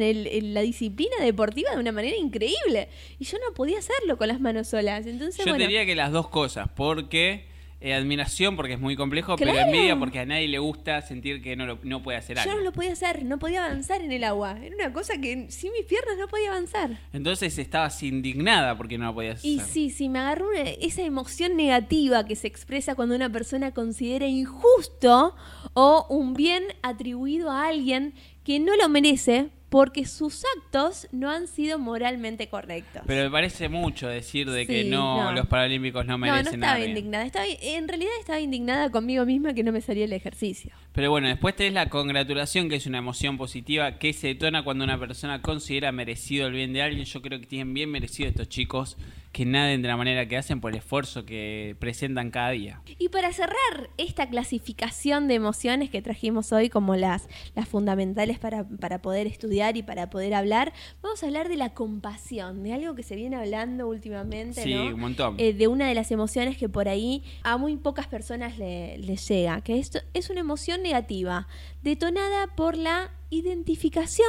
la 0.53 0.61
disciplina 0.61 1.15
deportiva 1.21 1.71
de 1.71 1.77
una 1.77 1.91
manera 1.91 2.17
increíble. 2.17 2.89
Y 3.19 3.25
yo 3.25 3.37
no 3.37 3.53
podía 3.53 3.77
hacerlo 3.77 4.17
con 4.17 4.27
las 4.27 4.41
manos 4.41 4.67
solas. 4.67 5.05
Entonces, 5.05 5.45
yo 5.45 5.53
diría 5.53 5.85
que 5.85 5.95
las 5.95 6.11
dos 6.11 6.29
cosas, 6.29 6.67
porque 6.75 7.48
eh, 7.81 7.93
admiración 7.93 8.57
porque 8.57 8.73
es 8.73 8.79
muy 8.79 8.95
complejo, 8.97 9.37
pero 9.37 9.57
envidia 9.57 9.97
porque 9.97 10.19
a 10.19 10.25
nadie 10.25 10.47
le 10.47 10.59
gusta 10.59 11.01
sentir 11.01 11.41
que 11.41 11.55
no, 11.55 11.79
no 11.81 12.03
puede 12.03 12.17
hacer 12.17 12.37
algo. 12.37 12.51
Yo 12.51 12.57
no 12.57 12.63
lo 12.63 12.73
podía 12.73 12.91
hacer, 12.91 13.23
no 13.23 13.39
podía 13.39 13.65
avanzar 13.65 14.01
en 14.01 14.11
el 14.11 14.23
agua. 14.25 14.57
Era 14.61 14.75
una 14.75 14.91
cosa 14.91 15.19
que 15.19 15.49
sin 15.49 15.71
mis 15.71 15.85
piernas 15.85 16.17
no 16.17 16.27
podía 16.27 16.49
avanzar. 16.49 16.99
Entonces 17.13 17.57
estabas 17.57 18.03
indignada 18.03 18.77
porque 18.77 18.97
no 18.97 19.05
lo 19.05 19.13
podías 19.13 19.39
hacer. 19.39 19.49
Y 19.49 19.59
sí, 19.61 19.89
sí, 19.89 20.09
me 20.09 20.19
agarró 20.19 20.51
esa 20.51 21.03
emoción 21.03 21.55
negativa 21.55 22.25
que 22.25 22.35
se 22.35 22.47
expresa 22.47 22.95
cuando 22.95 23.15
una 23.15 23.31
persona 23.31 23.73
considera 23.73 24.27
injusto 24.27 25.35
o 25.73 26.05
un 26.09 26.33
bien 26.33 26.63
atribuido 26.81 27.49
a 27.49 27.67
alguien 27.67 28.13
que 28.43 28.59
no 28.59 28.75
lo 28.75 28.89
merece 28.89 29.51
porque 29.69 30.05
sus 30.05 30.43
actos 30.57 31.07
no 31.11 31.29
han 31.29 31.47
sido 31.47 31.77
moralmente 31.77 32.49
correctos. 32.49 33.03
Pero 33.05 33.23
me 33.23 33.31
parece 33.31 33.69
mucho 33.69 34.07
decir 34.07 34.49
de 34.49 34.65
que 34.65 34.83
no, 34.85 35.31
los 35.31 35.47
paralímpicos 35.47 36.05
no 36.05 36.17
merecen 36.17 36.45
No, 36.45 36.51
no 36.51 36.65
estaba 36.65 36.85
indignada. 36.85 37.25
Estaba, 37.25 37.45
en 37.47 37.87
realidad 37.87 38.11
estaba 38.19 38.39
indignada 38.39 38.89
conmigo 38.89 39.25
misma 39.25 39.53
que 39.53 39.63
no 39.63 39.71
me 39.71 39.81
salía 39.81 40.05
el 40.05 40.13
ejercicio. 40.13 40.71
Pero 40.99 41.11
bueno, 41.11 41.29
después 41.29 41.55
tenés 41.55 41.71
la 41.71 41.87
congratulación, 41.87 42.67
que 42.67 42.75
es 42.75 42.85
una 42.85 42.97
emoción 42.97 43.37
positiva 43.37 43.99
que 43.99 44.11
se 44.11 44.27
detona 44.27 44.65
cuando 44.65 44.83
una 44.83 44.99
persona 44.99 45.41
considera 45.41 45.93
merecido 45.93 46.47
el 46.47 46.51
bien 46.51 46.73
de 46.73 46.81
alguien. 46.81 47.05
Yo 47.05 47.21
creo 47.21 47.39
que 47.39 47.45
tienen 47.45 47.73
bien 47.73 47.89
merecido 47.89 48.27
estos 48.27 48.49
chicos 48.49 48.97
que 49.31 49.45
naden 49.45 49.81
de 49.81 49.87
la 49.87 49.95
manera 49.95 50.27
que 50.27 50.37
hacen 50.37 50.59
por 50.59 50.71
el 50.71 50.79
esfuerzo 50.79 51.25
que 51.25 51.75
presentan 51.79 52.31
cada 52.31 52.49
día. 52.49 52.81
Y 52.97 53.09
para 53.09 53.31
cerrar 53.31 53.89
esta 53.97 54.27
clasificación 54.27 55.27
de 55.27 55.35
emociones 55.35 55.89
que 55.89 56.01
trajimos 56.01 56.51
hoy 56.51 56.69
como 56.69 56.95
las, 56.95 57.29
las 57.55 57.67
fundamentales 57.67 58.39
para, 58.39 58.67
para 58.67 59.01
poder 59.01 59.27
estudiar 59.27 59.77
y 59.77 59.83
para 59.83 60.09
poder 60.09 60.33
hablar, 60.33 60.73
vamos 61.01 61.21
a 61.21 61.27
hablar 61.27 61.47
de 61.47 61.57
la 61.57 61.73
compasión, 61.73 62.63
de 62.63 62.73
algo 62.73 62.95
que 62.95 63.03
se 63.03 63.15
viene 63.15 63.35
hablando 63.35 63.87
últimamente, 63.87 64.63
sí, 64.63 64.73
un 64.73 64.99
montón. 64.99 65.35
Eh, 65.37 65.53
de 65.53 65.67
una 65.67 65.87
de 65.87 65.93
las 65.93 66.11
emociones 66.11 66.57
que 66.57 66.67
por 66.67 66.89
ahí 66.89 67.23
a 67.43 67.57
muy 67.57 67.77
pocas 67.77 68.07
personas 68.07 68.57
le, 68.57 68.97
les 68.97 69.27
llega, 69.27 69.61
que 69.61 69.77
esto 69.77 69.99
es 70.13 70.29
una 70.29 70.39
emoción 70.39 70.81
negativa, 70.89 71.47
detonada 71.83 72.55
por 72.55 72.75
la 72.75 73.11
identificación 73.29 74.27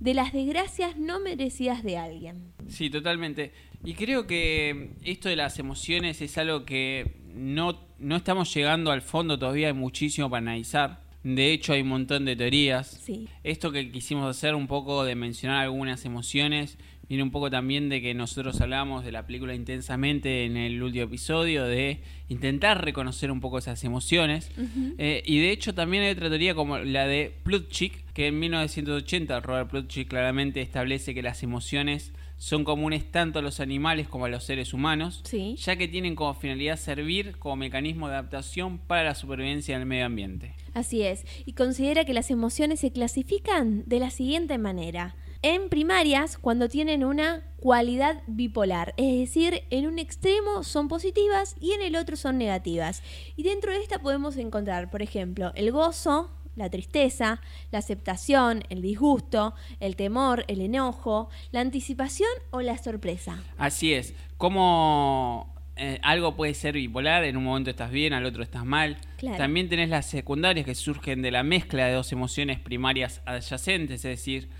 de 0.00 0.14
las 0.14 0.32
desgracias 0.32 0.98
no 0.98 1.20
merecidas 1.20 1.84
de 1.84 1.96
alguien. 1.96 2.52
Sí, 2.68 2.90
totalmente. 2.90 3.52
Y 3.84 3.94
creo 3.94 4.26
que 4.26 4.94
esto 5.04 5.28
de 5.28 5.36
las 5.36 5.58
emociones 5.60 6.20
es 6.20 6.36
algo 6.38 6.64
que 6.64 7.20
no, 7.34 7.86
no 7.98 8.16
estamos 8.16 8.52
llegando 8.52 8.90
al 8.90 9.02
fondo 9.02 9.38
todavía, 9.38 9.68
hay 9.68 9.74
muchísimo 9.74 10.28
para 10.28 10.38
analizar. 10.38 11.02
De 11.22 11.52
hecho, 11.52 11.72
hay 11.72 11.82
un 11.82 11.88
montón 11.88 12.24
de 12.24 12.34
teorías. 12.34 13.00
Sí. 13.00 13.28
Esto 13.44 13.70
que 13.70 13.92
quisimos 13.92 14.28
hacer 14.28 14.56
un 14.56 14.66
poco 14.66 15.04
de 15.04 15.14
mencionar 15.14 15.62
algunas 15.62 16.04
emociones 16.04 16.78
viene 17.12 17.24
un 17.24 17.30
poco 17.30 17.50
también 17.50 17.90
de 17.90 18.00
que 18.00 18.14
nosotros 18.14 18.58
hablamos 18.62 19.04
de 19.04 19.12
la 19.12 19.26
película 19.26 19.54
intensamente 19.54 20.46
en 20.46 20.56
el 20.56 20.82
último 20.82 21.04
episodio, 21.04 21.66
de 21.66 22.00
intentar 22.30 22.82
reconocer 22.82 23.30
un 23.30 23.42
poco 23.42 23.58
esas 23.58 23.84
emociones. 23.84 24.50
Eh, 24.96 25.22
y 25.26 25.38
de 25.38 25.50
hecho 25.50 25.74
también 25.74 26.04
hay 26.04 26.12
otra 26.12 26.30
teoría 26.30 26.54
como 26.54 26.78
la 26.78 27.06
de 27.06 27.30
Plutchik, 27.42 28.02
que 28.14 28.28
en 28.28 28.38
1980 28.38 29.40
Robert 29.40 29.68
Plutchik 29.68 30.08
claramente 30.08 30.62
establece 30.62 31.12
que 31.12 31.20
las 31.20 31.42
emociones 31.42 32.12
son 32.38 32.64
comunes 32.64 33.10
tanto 33.10 33.40
a 33.40 33.42
los 33.42 33.60
animales 33.60 34.08
como 34.08 34.24
a 34.24 34.30
los 34.30 34.44
seres 34.44 34.72
humanos, 34.72 35.22
ya 35.58 35.76
que 35.76 35.88
tienen 35.88 36.14
como 36.14 36.32
finalidad 36.32 36.78
servir 36.78 37.36
como 37.38 37.56
mecanismo 37.56 38.08
de 38.08 38.14
adaptación 38.14 38.78
para 38.78 39.04
la 39.04 39.14
supervivencia 39.14 39.78
del 39.78 39.86
medio 39.86 40.06
ambiente. 40.06 40.54
Así 40.72 41.02
es, 41.02 41.26
y 41.44 41.52
considera 41.52 42.06
que 42.06 42.14
las 42.14 42.30
emociones 42.30 42.80
se 42.80 42.90
clasifican 42.90 43.84
de 43.86 43.98
la 43.98 44.08
siguiente 44.08 44.56
manera 44.56 45.14
en 45.42 45.68
primarias 45.68 46.38
cuando 46.38 46.68
tienen 46.68 47.04
una 47.04 47.44
cualidad 47.58 48.22
bipolar, 48.26 48.94
es 48.96 49.18
decir, 49.18 49.62
en 49.70 49.86
un 49.86 49.98
extremo 49.98 50.62
son 50.64 50.88
positivas 50.88 51.56
y 51.60 51.72
en 51.72 51.82
el 51.82 51.96
otro 51.96 52.16
son 52.16 52.38
negativas. 52.38 53.02
Y 53.36 53.42
dentro 53.42 53.72
de 53.72 53.78
esta 53.78 53.98
podemos 53.98 54.36
encontrar, 54.36 54.90
por 54.90 55.02
ejemplo, 55.02 55.52
el 55.54 55.70
gozo, 55.72 56.30
la 56.56 56.70
tristeza, 56.70 57.40
la 57.70 57.78
aceptación, 57.78 58.62
el 58.68 58.82
disgusto, 58.82 59.54
el 59.80 59.96
temor, 59.96 60.44
el 60.48 60.60
enojo, 60.60 61.28
la 61.50 61.60
anticipación 61.60 62.30
o 62.50 62.60
la 62.60 62.78
sorpresa. 62.78 63.42
Así 63.58 63.94
es, 63.94 64.14
como 64.36 65.52
eh, 65.76 65.98
algo 66.02 66.36
puede 66.36 66.54
ser 66.54 66.74
bipolar, 66.74 67.24
en 67.24 67.36
un 67.36 67.44
momento 67.44 67.70
estás 67.70 67.90
bien, 67.90 68.12
al 68.12 68.26
otro 68.26 68.42
estás 68.42 68.64
mal. 68.64 68.98
También 69.36 69.68
tenés 69.68 69.88
las 69.88 70.06
secundarias 70.06 70.66
que 70.66 70.74
surgen 70.74 71.22
de 71.22 71.30
la 71.30 71.42
mezcla 71.42 71.86
de 71.86 71.92
dos 71.94 72.12
emociones 72.12 72.58
primarias 72.58 73.22
adyacentes, 73.24 74.04
es 74.04 74.18
decir, 74.18 74.50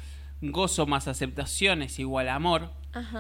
Gozo 0.43 0.87
más 0.87 1.07
aceptación 1.07 1.83
es 1.83 2.01
igual 2.01 2.29
a 2.29 2.35
amor. 2.35 2.71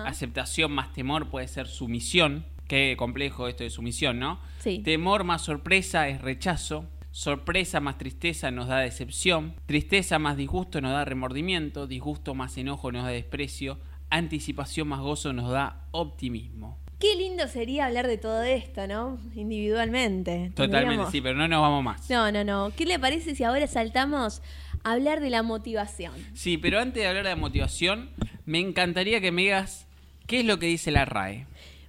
Aceptación 0.04 0.72
más 0.72 0.92
temor 0.92 1.30
puede 1.30 1.46
ser 1.46 1.68
sumisión. 1.68 2.44
Qué 2.66 2.96
complejo 2.98 3.48
esto 3.48 3.62
de 3.62 3.70
sumisión, 3.70 4.18
¿no? 4.18 4.40
Sí. 4.58 4.80
Temor 4.80 5.22
más 5.22 5.42
sorpresa 5.42 6.08
es 6.08 6.20
rechazo. 6.20 6.86
Sorpresa 7.12 7.78
más 7.78 7.96
tristeza 7.96 8.50
nos 8.50 8.66
da 8.66 8.78
decepción. 8.78 9.54
Tristeza 9.66 10.18
más 10.18 10.36
disgusto 10.36 10.80
nos 10.80 10.92
da 10.92 11.04
remordimiento. 11.04 11.86
Disgusto 11.86 12.34
más 12.34 12.58
enojo 12.58 12.90
nos 12.90 13.04
da 13.04 13.10
desprecio. 13.10 13.78
Anticipación 14.10 14.88
más 14.88 15.00
gozo 15.00 15.32
nos 15.32 15.50
da 15.50 15.86
optimismo. 15.92 16.78
Qué 16.98 17.16
lindo 17.16 17.48
sería 17.48 17.86
hablar 17.86 18.06
de 18.06 18.16
todo 18.16 18.42
esto, 18.42 18.86
¿no? 18.86 19.18
Individualmente. 19.34 20.52
Totalmente, 20.54 21.10
sí, 21.10 21.20
pero 21.20 21.36
no 21.36 21.48
nos 21.48 21.60
vamos 21.60 21.82
más. 21.82 22.08
No, 22.08 22.30
no, 22.30 22.44
no. 22.44 22.72
¿Qué 22.76 22.86
le 22.86 22.98
parece 22.98 23.34
si 23.34 23.42
ahora 23.42 23.66
saltamos 23.66 24.40
hablar 24.84 25.20
de 25.20 25.30
la 25.30 25.42
motivación. 25.42 26.14
Sí, 26.34 26.58
pero 26.58 26.78
antes 26.80 27.02
de 27.02 27.08
hablar 27.08 27.24
de 27.24 27.30
la 27.30 27.36
motivación, 27.36 28.10
me 28.44 28.58
encantaría 28.58 29.20
que 29.20 29.32
me 29.32 29.42
digas 29.42 29.86
qué 30.26 30.40
es 30.40 30.46
lo 30.46 30.58
que 30.58 30.66
dice 30.66 30.90
la 30.90 31.04
RAE. 31.04 31.46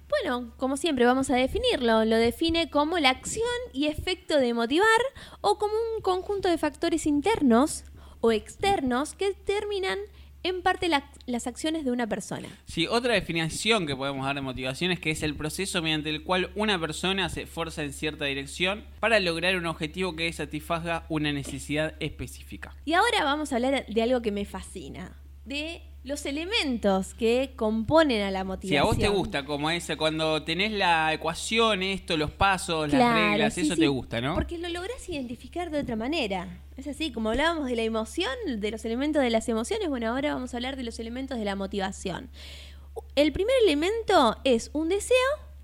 Bueno, 0.08 0.52
como 0.58 0.76
siempre 0.76 1.06
vamos 1.06 1.30
a 1.30 1.36
definirlo. 1.36 2.04
Lo 2.04 2.16
define 2.16 2.70
como 2.70 2.98
la 2.98 3.10
acción 3.10 3.44
y 3.72 3.86
efecto 3.86 4.38
de 4.38 4.54
motivar 4.54 4.86
o 5.40 5.58
como 5.58 5.74
un 5.96 6.02
conjunto 6.02 6.48
de 6.48 6.58
factores 6.58 7.06
internos 7.06 7.84
o 8.20 8.30
externos 8.32 9.14
que 9.14 9.28
determinan 9.28 9.98
en 10.44 10.62
parte 10.62 10.88
las 10.88 11.46
acciones 11.46 11.84
de 11.84 11.90
una 11.90 12.06
persona. 12.06 12.48
Sí, 12.66 12.86
otra 12.86 13.14
definición 13.14 13.86
que 13.86 13.96
podemos 13.96 14.24
dar 14.24 14.36
de 14.36 14.42
motivación 14.42 14.92
es 14.92 15.00
que 15.00 15.10
es 15.10 15.22
el 15.22 15.34
proceso 15.34 15.82
mediante 15.82 16.10
el 16.10 16.22
cual 16.22 16.50
una 16.54 16.78
persona 16.78 17.28
se 17.30 17.42
esfuerza 17.42 17.82
en 17.82 17.92
cierta 17.92 18.26
dirección 18.26 18.84
para 19.00 19.18
lograr 19.20 19.56
un 19.56 19.66
objetivo 19.66 20.14
que 20.14 20.32
satisfaga 20.32 21.06
una 21.08 21.32
necesidad 21.32 21.94
específica. 21.98 22.74
Y 22.84 22.92
ahora 22.92 23.24
vamos 23.24 23.52
a 23.52 23.56
hablar 23.56 23.86
de 23.86 24.02
algo 24.02 24.20
que 24.20 24.32
me 24.32 24.44
fascina, 24.44 25.16
de 25.44 25.82
los 26.04 26.26
elementos 26.26 27.14
que 27.14 27.52
componen 27.56 28.22
a 28.22 28.30
la 28.30 28.44
motivación. 28.44 28.70
Si 28.70 28.76
a 28.76 28.84
vos 28.84 28.98
te 28.98 29.08
gusta, 29.08 29.44
como 29.46 29.70
ese, 29.70 29.96
cuando 29.96 30.42
tenés 30.42 30.72
la 30.72 31.12
ecuación, 31.14 31.82
esto, 31.82 32.18
los 32.18 32.30
pasos, 32.30 32.92
las 32.92 33.14
reglas, 33.14 33.56
eso 33.56 33.74
te 33.74 33.88
gusta, 33.88 34.20
¿no? 34.20 34.34
Porque 34.34 34.58
lo 34.58 34.68
lográs 34.68 35.08
identificar 35.08 35.70
de 35.70 35.80
otra 35.80 35.96
manera. 35.96 36.60
Es 36.76 36.86
así, 36.86 37.10
como 37.10 37.30
hablábamos 37.30 37.66
de 37.66 37.76
la 37.76 37.82
emoción, 37.82 38.30
de 38.58 38.70
los 38.70 38.84
elementos 38.84 39.22
de 39.22 39.30
las 39.30 39.48
emociones, 39.48 39.88
bueno, 39.88 40.08
ahora 40.08 40.34
vamos 40.34 40.52
a 40.52 40.58
hablar 40.58 40.76
de 40.76 40.82
los 40.82 40.98
elementos 40.98 41.38
de 41.38 41.44
la 41.46 41.56
motivación. 41.56 42.28
El 43.16 43.32
primer 43.32 43.54
elemento 43.64 44.36
es 44.44 44.70
un 44.74 44.90
deseo 44.90 45.16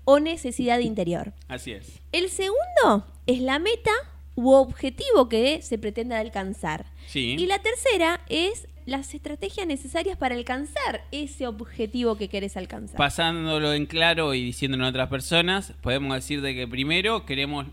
o 0.05 0.19
necesidad 0.19 0.79
interior. 0.79 1.33
Así 1.47 1.71
es. 1.71 2.01
El 2.11 2.29
segundo 2.29 3.05
es 3.27 3.41
la 3.41 3.59
meta 3.59 3.91
u 4.35 4.51
objetivo 4.53 5.29
que 5.29 5.61
se 5.61 5.77
pretende 5.77 6.15
alcanzar. 6.15 6.87
Sí. 7.07 7.35
Y 7.37 7.45
la 7.45 7.59
tercera 7.59 8.21
es 8.27 8.67
las 8.85 9.13
estrategias 9.13 9.67
necesarias 9.67 10.17
para 10.17 10.35
alcanzar 10.35 11.03
ese 11.11 11.47
objetivo 11.47 12.17
que 12.17 12.29
querés 12.29 12.57
alcanzar. 12.57 12.97
Pasándolo 12.97 13.73
en 13.73 13.85
claro 13.85 14.33
y 14.33 14.43
diciéndolo 14.43 14.85
a 14.85 14.89
otras 14.89 15.09
personas, 15.09 15.73
podemos 15.81 16.15
decir 16.15 16.41
de 16.41 16.55
que 16.55 16.67
primero 16.67 17.25
queremos 17.25 17.67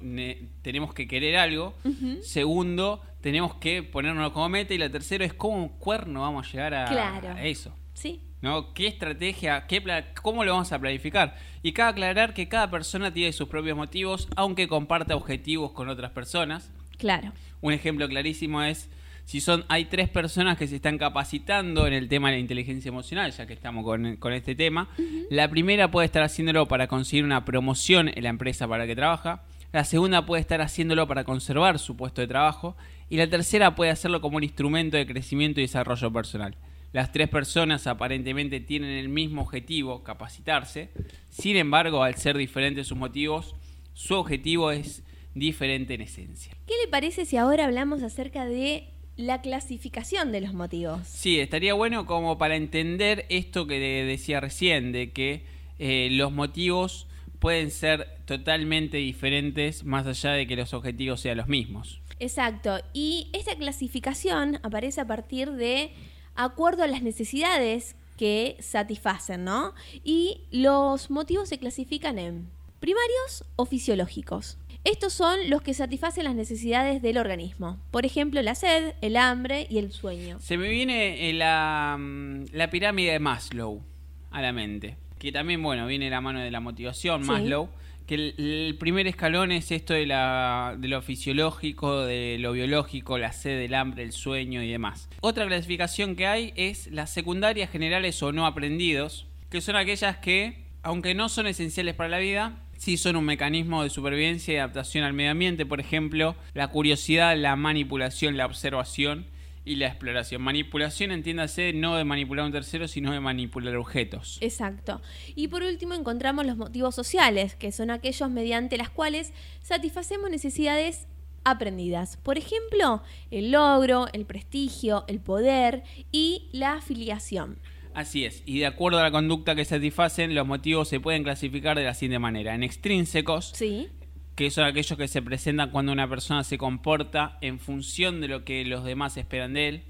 tenemos 0.63 0.95
que 0.95 1.09
querer 1.09 1.37
algo, 1.37 1.75
segundo 2.23 3.03
tenemos 3.21 3.55
que 3.57 3.83
ponernos 3.83 4.33
como 4.33 4.49
meta 4.49 4.75
y 4.75 4.79
la 4.79 4.91
tercera 4.91 5.25
es 5.25 5.35
cómo 5.35 5.73
cuerno 5.79 6.23
vamos 6.23 6.47
a 6.47 6.51
llegar 6.51 6.75
a, 6.75 7.45
eso. 7.45 7.75
Sí. 7.95 8.23
¿No? 8.41 8.73
¿Qué 8.73 8.87
estrategia, 8.87 9.67
qué 9.67 9.83
cómo 10.23 10.45
lo 10.45 10.53
vamos 10.53 10.71
a 10.71 10.79
planificar? 10.79 11.37
Y 11.63 11.73
cabe 11.73 11.91
aclarar 11.91 12.35
que 12.35 12.49
cada 12.49 12.71
persona 12.71 13.13
tiene 13.13 13.33
sus 13.33 13.49
propios 13.49 13.77
motivos, 13.77 14.29
aunque 14.37 14.69
comparta 14.69 15.17
objetivos 15.17 15.73
con 15.73 15.89
otras 15.89 16.13
personas. 16.13 16.71
Claro. 16.99 17.33
Un 17.61 17.73
ejemplo 17.73 18.09
clarísimo 18.09 18.63
es 18.63 18.89
si 19.29 19.43
son, 19.43 19.67
hay 19.69 19.85
tres 19.85 20.09
personas 20.09 20.57
que 20.57 20.67
se 20.67 20.77
están 20.77 20.97
capacitando 20.97 21.87
en 21.87 21.93
el 21.93 22.09
tema 22.09 22.31
de 22.31 22.37
la 22.37 22.41
inteligencia 22.41 22.89
emocional, 22.89 23.31
ya 23.31 23.45
que 23.45 23.53
estamos 23.53 23.85
con, 23.85 24.33
este 24.33 24.55
tema. 24.55 24.89
La 25.29 25.51
primera 25.51 25.91
puede 25.91 26.07
estar 26.07 26.23
haciéndolo 26.23 26.67
para 26.67 26.87
conseguir 26.87 27.27
una 27.27 27.45
promoción 27.45 28.09
en 28.09 28.23
la 28.23 28.31
empresa 28.31 28.67
para 28.67 28.85
la 28.85 28.87
que 28.87 28.97
trabaja. 28.97 29.43
La 29.71 29.85
segunda 29.85 30.25
puede 30.25 30.41
estar 30.41 30.63
haciéndolo 30.63 31.07
para 31.07 31.25
conservar 31.25 31.79
su 31.79 31.95
puesto 31.95 32.23
de 32.23 32.27
trabajo. 32.27 32.75
Y 33.11 33.19
la 33.19 33.29
tercera 33.29 33.75
puede 33.75 33.91
hacerlo 33.91 34.23
como 34.23 34.39
un 34.39 34.45
instrumento 34.45 34.97
de 34.97 35.07
crecimiento 35.07 35.61
y 35.61 35.65
desarrollo 35.65 36.11
personal. 36.11 36.57
las 36.95 37.13
tres 37.13 37.29
personas 37.29 37.87
aparentemente 37.87 38.61
tienen 38.61 38.93
el 38.93 39.11
mismo 39.11 39.43
objetivo, 39.43 40.03
capacitarse. 40.03 40.89
Sin 41.29 41.59
embargo, 41.59 42.03
al 42.03 42.15
ser 42.15 42.39
diferentes 42.39 42.87
sus 42.87 42.97
motivos, 42.97 43.55
su 43.93 44.15
objetivo 44.15 44.71
es 44.71 45.03
diferente 45.35 45.93
en 45.93 46.01
esencia. 46.01 46.57
¿Qué 46.67 46.73
le 46.83 46.91
parece 46.91 47.27
si 47.27 47.37
ahora 47.37 47.67
hablamos 47.67 48.03
acerca 48.03 48.47
de 48.47 48.89
la 49.19 49.43
clasificación 49.43 50.33
de 50.33 50.41
los 50.41 50.55
motivos? 50.55 51.01
Sí, 51.07 51.41
estaría 51.41 51.75
bueno 51.75 52.07
como 52.07 52.39
para 52.39 52.57
entender 52.57 53.27
esto 53.29 53.67
que 53.67 53.79
decía 54.07 54.41
recién, 54.41 54.93
de 54.93 55.13
que 55.13 55.45
eh, 55.79 56.09
los 56.13 56.33
motivos 56.33 57.09
pueden 57.41 57.71
ser 57.71 58.09
totalmente 58.25 58.97
diferentes 58.97 59.85
más 59.85 60.07
allá 60.07 60.33
de 60.33 60.47
que 60.47 60.57
los 60.57 60.73
objetivos 60.73 61.21
sean 61.21 61.37
los 61.37 61.49
mismos. 61.49 62.01
Exacto, 62.21 62.79
y 62.93 63.29
esta 63.33 63.57
clasificación 63.57 64.61
aparece 64.63 65.01
a 65.01 65.07
partir 65.07 65.51
de 65.53 65.91
acuerdo 66.37 66.85
a 66.85 66.87
las 66.87 67.03
necesidades 67.03 67.97
que 68.17 68.57
satisfacen, 68.61 69.45
¿no? 69.45 69.75
Y 70.05 70.43
los 70.51 71.11
motivos 71.11 71.49
se 71.49 71.59
clasifican 71.59 72.19
en 72.19 72.49
primarios 72.79 73.45
o 73.57 73.67
fisiológicos. 73.67 74.59
Estos 74.85 75.13
son 75.13 75.51
los 75.51 75.63
que 75.63 75.75
satisfacen 75.75 76.25
las 76.25 76.35
necesidades 76.35 77.03
del 77.03 77.19
organismo. 77.19 77.79
Por 77.91 78.07
ejemplo, 78.07 78.41
la 78.43 78.55
sed, 78.55 78.95
el 79.01 79.17
hambre 79.17 79.67
y 79.69 79.79
el 79.79 79.93
sueño. 79.93 80.39
Se 80.41 80.57
me 80.57 80.69
viene 80.69 81.29
eh, 81.29 81.33
la, 81.33 81.97
mm, 81.99 82.47
la 82.53 82.71
pirámide 82.71 83.13
de 83.13 83.19
Maslow 83.19 83.83
a 84.31 84.41
la 84.41 84.53
mente. 84.53 84.97
Que 85.19 85.33
también, 85.33 85.63
bueno, 85.63 85.87
viene 85.87 86.09
la 86.11 86.21
mano 86.21 86.41
de 86.41 86.51
la 86.51 86.61
motivación, 86.61 87.27
Maslow 87.27 87.69
que 88.09 88.15
el, 88.39 88.77
primer 88.81 89.07
escalón 89.07 89.53
es 89.53 89.71
esto 89.71 89.93
de, 89.93 90.07
la, 90.07 90.75
de 90.79 90.89
lo 90.89 91.03
fisiológico, 91.03 92.01
de 92.01 92.39
lo 92.41 92.53
biológico, 92.53 93.19
la 93.19 93.33
sed, 93.33 93.61
el 93.61 93.75
hambre, 93.75 94.03
el 94.03 94.13
sueño 94.13 94.63
y 94.63 94.71
demás. 94.71 95.11
Otra 95.21 95.47
clasificación 95.47 96.17
que 96.17 96.27
hay 96.27 96.55
es 96.57 96.87
las 96.87 97.11
secundarias 97.11 97.71
generales 97.71 98.21
o 98.23 98.33
no 98.33 98.47
aprendidos, 98.47 99.27
que 99.51 99.61
son 99.61 99.77
aquellas 99.77 100.17
que, 100.17 100.65
aunque 100.83 101.15
no 101.15 101.29
son 101.29 101.47
esenciales 101.47 101.95
para 101.95 102.09
la 102.09 102.19
vida, 102.19 102.57
sí 102.79 102.97
son 102.97 103.17
un 103.17 103.25
mecanismo 103.25 103.83
de 103.83 103.91
supervivencia 103.91 104.55
y 104.55 104.57
adaptación 104.57 105.05
al 105.05 105.13
medio 105.13 105.33
ambiente, 105.33 105.67
por 105.67 105.81
ejemplo, 105.81 106.37
la 106.55 106.69
curiosidad, 106.69 107.37
la 107.37 107.57
manipulación, 107.57 108.37
la 108.37 108.47
observación 108.47 109.27
y 109.65 109.77
la 109.77 109.89
exploración. 109.89 110.41
Manipulación, 110.41 111.11
entiéndase, 111.11 111.75
no 111.75 111.97
de 111.97 112.05
manipular 112.05 112.45
a 112.45 112.47
un 112.47 112.53
tercero, 112.53 112.89
sino 112.89 113.13
de 113.13 113.21
manipular 113.21 113.77
objetos. 113.77 114.39
Exacto. 114.41 115.03
Y 115.35 115.49
por 115.49 115.63
último 115.63 115.93
encontramos 115.93 116.47
los 116.47 116.57
motivos 116.57 116.95
sociales, 116.95 117.55
que 117.55 117.71
son 117.71 117.91
aquellos 117.91 118.31
mediante 118.31 118.79
las 118.79 118.89
cuales 118.89 119.33
satisfacemos 119.61 120.31
necesidades 120.31 121.07
aprendidas. 121.45 122.17
Por 122.17 122.39
ejemplo, 122.39 123.03
el 123.31 123.53
logro, 123.53 124.07
el 124.13 124.25
prestigio, 124.25 125.05
el 125.09 125.21
poder 125.21 125.83
y 126.13 126.49
la 126.53 126.75
afiliación. 126.75 127.59
Así 127.99 128.25
es, 128.25 128.45
y 128.47 128.61
de 128.61 128.67
acuerdo 128.67 129.01
a 129.01 129.03
la 129.03 129.11
conducta 129.11 129.57
que 129.57 129.65
satisfacen, 129.65 130.33
los 130.33 130.47
motivos 130.47 130.87
se 130.87 131.01
pueden 131.01 131.25
clasificar 131.25 131.77
de 131.77 131.83
la 131.83 131.95
siguiente 131.95 132.21
manera. 132.21 132.55
En 132.55 132.63
extrínsecos, 132.63 133.51
sí 133.57 133.89
que 134.37 134.53
son 134.53 134.67
aquellos 134.67 134.97
que 134.97 135.09
se 135.09 135.21
presentan 135.21 135.73
cuando 135.73 135.91
una 135.91 136.09
persona 136.09 136.45
se 136.45 136.59
comporta 136.59 137.39
en 137.41 137.59
función 137.59 138.21
de 138.21 138.29
lo 138.29 138.45
que 138.45 138.65
los 138.65 138.85
demás 138.85 139.17
esperan 139.17 139.55
de 139.55 139.69
él. 139.69 139.83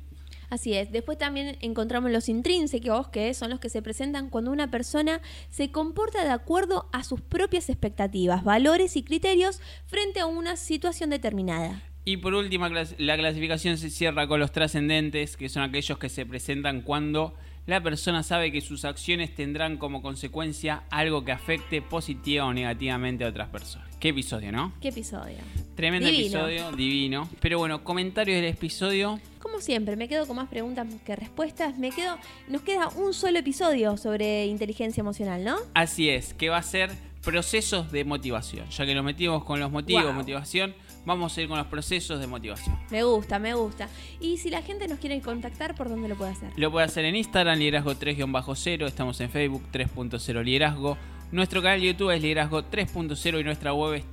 Así 0.49 0.73
es. 0.73 0.91
Después 0.91 1.19
también 1.19 1.59
encontramos 1.61 2.11
los 2.11 2.31
intrínsecos, 2.31 3.09
que 3.09 3.35
son 3.35 3.51
los 3.51 3.61
que 3.61 3.69
se 3.69 3.83
presentan 3.83 4.31
cuando 4.31 4.53
una 4.53 4.71
persona 4.71 5.21
se 5.51 5.71
comporta 5.71 6.25
de 6.25 6.31
acuerdo 6.31 6.89
a 6.95 7.05
sus 7.05 7.21
propias 7.21 7.69
expectativas, 7.69 8.43
valores 8.43 8.97
y 8.97 9.03
criterios 9.03 9.61
frente 9.85 10.21
a 10.21 10.25
una 10.25 10.57
situación 10.57 11.11
determinada. 11.11 11.83
Y 12.07 12.17
por 12.17 12.33
último, 12.33 12.69
la 12.71 13.17
clasificación 13.19 13.77
se 13.77 13.91
cierra 13.91 14.27
con 14.27 14.41
los 14.41 14.51
trascendentes, 14.51 15.37
que 15.37 15.51
son 15.51 15.63
aquellos 15.63 15.99
que 15.99 16.09
se 16.09 16.25
presentan 16.25 16.81
cuando 16.81 17.35
la 17.69 17.83
persona 17.83 18.23
sabe 18.23 18.51
que 18.51 18.63
sus 18.63 18.87
acciones 18.87 19.35
tendrán 19.35 19.77
como 19.77 20.01
consecuencia 20.01 20.85
algo 20.89 21.23
que 21.27 21.33
afecte 21.33 21.83
positiva 21.83 22.47
o 22.47 22.55
negativamente 22.55 23.27
a 23.27 23.29
otras 23.29 23.49
personas. 23.51 23.87
Qué 24.01 24.09
episodio, 24.09 24.51
¿no? 24.51 24.73
Qué 24.81 24.89
episodio. 24.89 25.37
Tremendo 25.77 26.09
episodio, 26.09 26.73
divino. 26.73 27.29
Pero 27.41 27.59
bueno, 27.59 27.85
comentarios 27.85 28.41
del 28.41 28.47
episodio. 28.47 29.21
Como 29.39 29.61
siempre, 29.61 29.97
me 29.97 30.09
quedo 30.09 30.27
con 30.27 30.37
más 30.37 30.49
preguntas 30.49 30.87
que 31.05 31.15
respuestas. 31.15 31.77
Me 31.77 31.91
quedo, 31.91 32.17
nos 32.49 32.63
queda 32.63 32.89
un 32.89 33.13
solo 33.13 33.39
episodio 33.39 33.99
sobre 33.99 34.47
inteligencia 34.47 35.03
emocional, 35.03 35.45
¿no? 35.45 35.57
Así 35.75 36.09
es, 36.09 36.33
que 36.33 36.49
va 36.49 36.57
a 36.57 36.63
ser 36.63 36.91
procesos 37.23 37.93
de 37.93 38.03
motivación. 38.07 38.67
Ya 38.71 38.87
que 38.87 38.95
nos 38.95 39.05
metimos 39.05 39.45
con 39.45 39.61
los 39.61 39.71
motivos, 39.71 40.15
motivación 40.15 40.75
vamos 41.09 41.37
a 41.37 41.43
ir 41.43 41.49
con 41.49 41.59
los 41.59 41.67
procesos 41.67 42.21
de 42.21 42.29
motivación. 42.29 42.79
Me 42.91 43.03
gusta, 43.03 43.41
me 43.41 43.55
gusta. 43.55 43.89
Y 44.21 44.37
si 44.37 44.51
la 44.51 44.63
gente 44.63 44.87
nos 44.87 45.01
quiere 45.01 45.21
contactar, 45.21 45.75
¿por 45.75 45.89
dónde 45.89 46.09
lo 46.09 46.15
puede 46.15 46.31
hacer? 46.31 46.53
Lo 46.57 46.71
puede 46.71 46.87
hacer 46.87 47.05
en 47.05 47.17
Instagram, 47.17 47.59
liderazgo 47.59 47.95
3-0, 47.95 48.87
estamos 48.87 49.21
en 49.21 49.31
Facebook 49.31 49.65
3.0 49.73 50.45
liderazgo. 50.45 50.97
Nuestro 51.31 51.61
canal 51.61 51.81
de 51.81 51.89
YouTube 51.89 52.11
es 52.11 52.23
Liderazgo 52.23 52.63
3.0 52.63 53.41
y 53.41 53.45
nuestra 53.45 53.75
web 53.75 53.93
es 53.93 54.05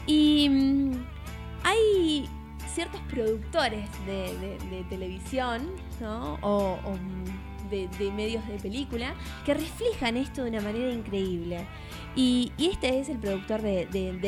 Y 0.08 0.50
mm, 0.50 0.92
hay 1.64 2.28
ciertos 2.76 3.00
productores 3.10 3.90
de, 4.06 4.86
televisión 4.90 5.72
¿no? 6.02 6.38
o, 6.42 6.78
de, 7.98 8.12
medios 8.12 8.48
de 8.48 8.56
película 8.56 9.14
que 9.46 9.54
reflejan 9.54 10.18
esto 10.18 10.44
de 10.44 10.52
una 10.52 10.62
manera 10.62 10.92
increíble. 10.92 11.66
Y, 12.16 12.52
este 12.58 13.00
es 13.00 13.10
el 13.10 13.18
productor 13.18 13.62
de, 13.62 13.86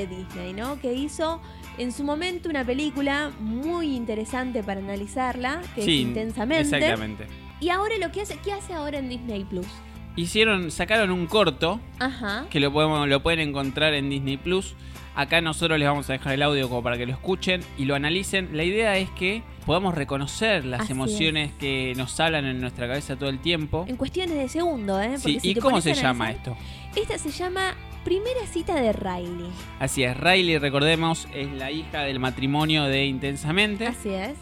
Disney, 0.10 0.54
¿no? 0.54 0.80
Que 0.80 0.94
hizo 0.94 1.42
en 1.78 1.92
su 1.92 2.04
momento 2.04 2.50
una 2.50 2.66
película 2.66 3.32
muy 3.40 3.96
interesante 3.96 4.64
para 4.64 4.80
analizarla, 4.80 5.62
que 5.76 5.82
es 5.82 5.88
intensamente. 5.88 6.76
Exactamente. 6.76 7.28
Y 7.60 7.70
ahora 7.70 7.98
lo 7.98 8.12
que 8.12 8.22
hace, 8.22 8.38
¿qué 8.44 8.54
hace 8.54 8.74
ahora 8.74 9.00
en 9.00 9.10
Disney 9.10 9.44
Plus? 9.46 9.68
Hicieron, 10.16 10.72
sacaron 10.72 11.12
un 11.12 11.28
corto 11.28 11.80
Ajá. 12.00 12.48
que 12.50 12.60
lo 12.60 12.74
podemos, 12.74 13.08
lo 13.08 13.22
pueden 13.22 13.40
encontrar 13.40 13.94
en 13.94 14.10
Disney 14.10 14.38
Plus 14.38 14.76
Acá 15.18 15.42
nosotros 15.42 15.80
les 15.80 15.88
vamos 15.88 16.08
a 16.12 16.14
dejar 16.14 16.34
el 16.34 16.44
audio 16.44 16.70
como 16.70 16.84
para 16.84 16.96
que 16.96 17.08
lo 17.08 17.12
escuchen 17.12 17.62
y 17.76 17.86
lo 17.86 17.96
analicen. 17.96 18.56
La 18.56 18.64
idea 18.64 18.98
es 18.98 19.10
que 19.10 19.42
podamos 19.66 19.96
reconocer 19.96 20.64
las 20.64 20.92
emociones 20.92 21.52
que 21.54 21.96
nos 21.98 22.20
hablan 22.20 22.46
en 22.46 22.62
nuestra 22.62 22.88
cabeza 22.88 23.16
todo 23.16 23.30
el 23.30 23.40
tiempo. 23.40 23.84
En 23.88 23.96
cuestiones 23.96 24.38
de 24.38 24.48
segundo, 24.48 25.02
¿eh? 25.02 25.18
sí, 25.18 25.40
¿y 25.42 25.56
cómo 25.56 25.82
se 25.82 25.96
llama 25.96 26.30
esto? 26.30 26.56
Esta 26.96 27.18
se 27.18 27.32
llama 27.32 27.74
Primera 28.04 28.46
cita 28.46 28.76
de 28.76 28.94
Riley. 28.94 29.50
Así 29.80 30.04
es, 30.04 30.16
Riley, 30.16 30.60
recordemos, 30.60 31.28
es 31.34 31.52
la 31.52 31.72
hija 31.72 32.04
del 32.04 32.20
matrimonio 32.20 32.84
de 32.84 33.08
Intensamente. 33.08 33.88
Así 33.88 34.10
es. 34.10 34.36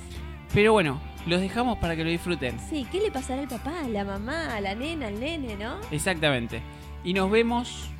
Pero 0.53 0.73
bueno, 0.73 0.99
los 1.25 1.39
dejamos 1.39 1.77
para 1.77 1.95
que 1.95 2.03
lo 2.03 2.09
disfruten. 2.09 2.59
Sí, 2.69 2.85
¿qué 2.91 2.99
le 2.99 3.11
pasará 3.11 3.43
al 3.43 3.47
papá, 3.47 3.79
a 3.79 3.87
la 3.87 4.03
mamá, 4.03 4.53
a 4.53 4.59
la 4.59 4.75
nena, 4.75 5.07
al 5.07 5.21
nene, 5.21 5.55
no? 5.55 5.77
Exactamente. 5.89 6.61
Y 7.05 7.13
nos 7.13 7.31
vemos 7.31 7.94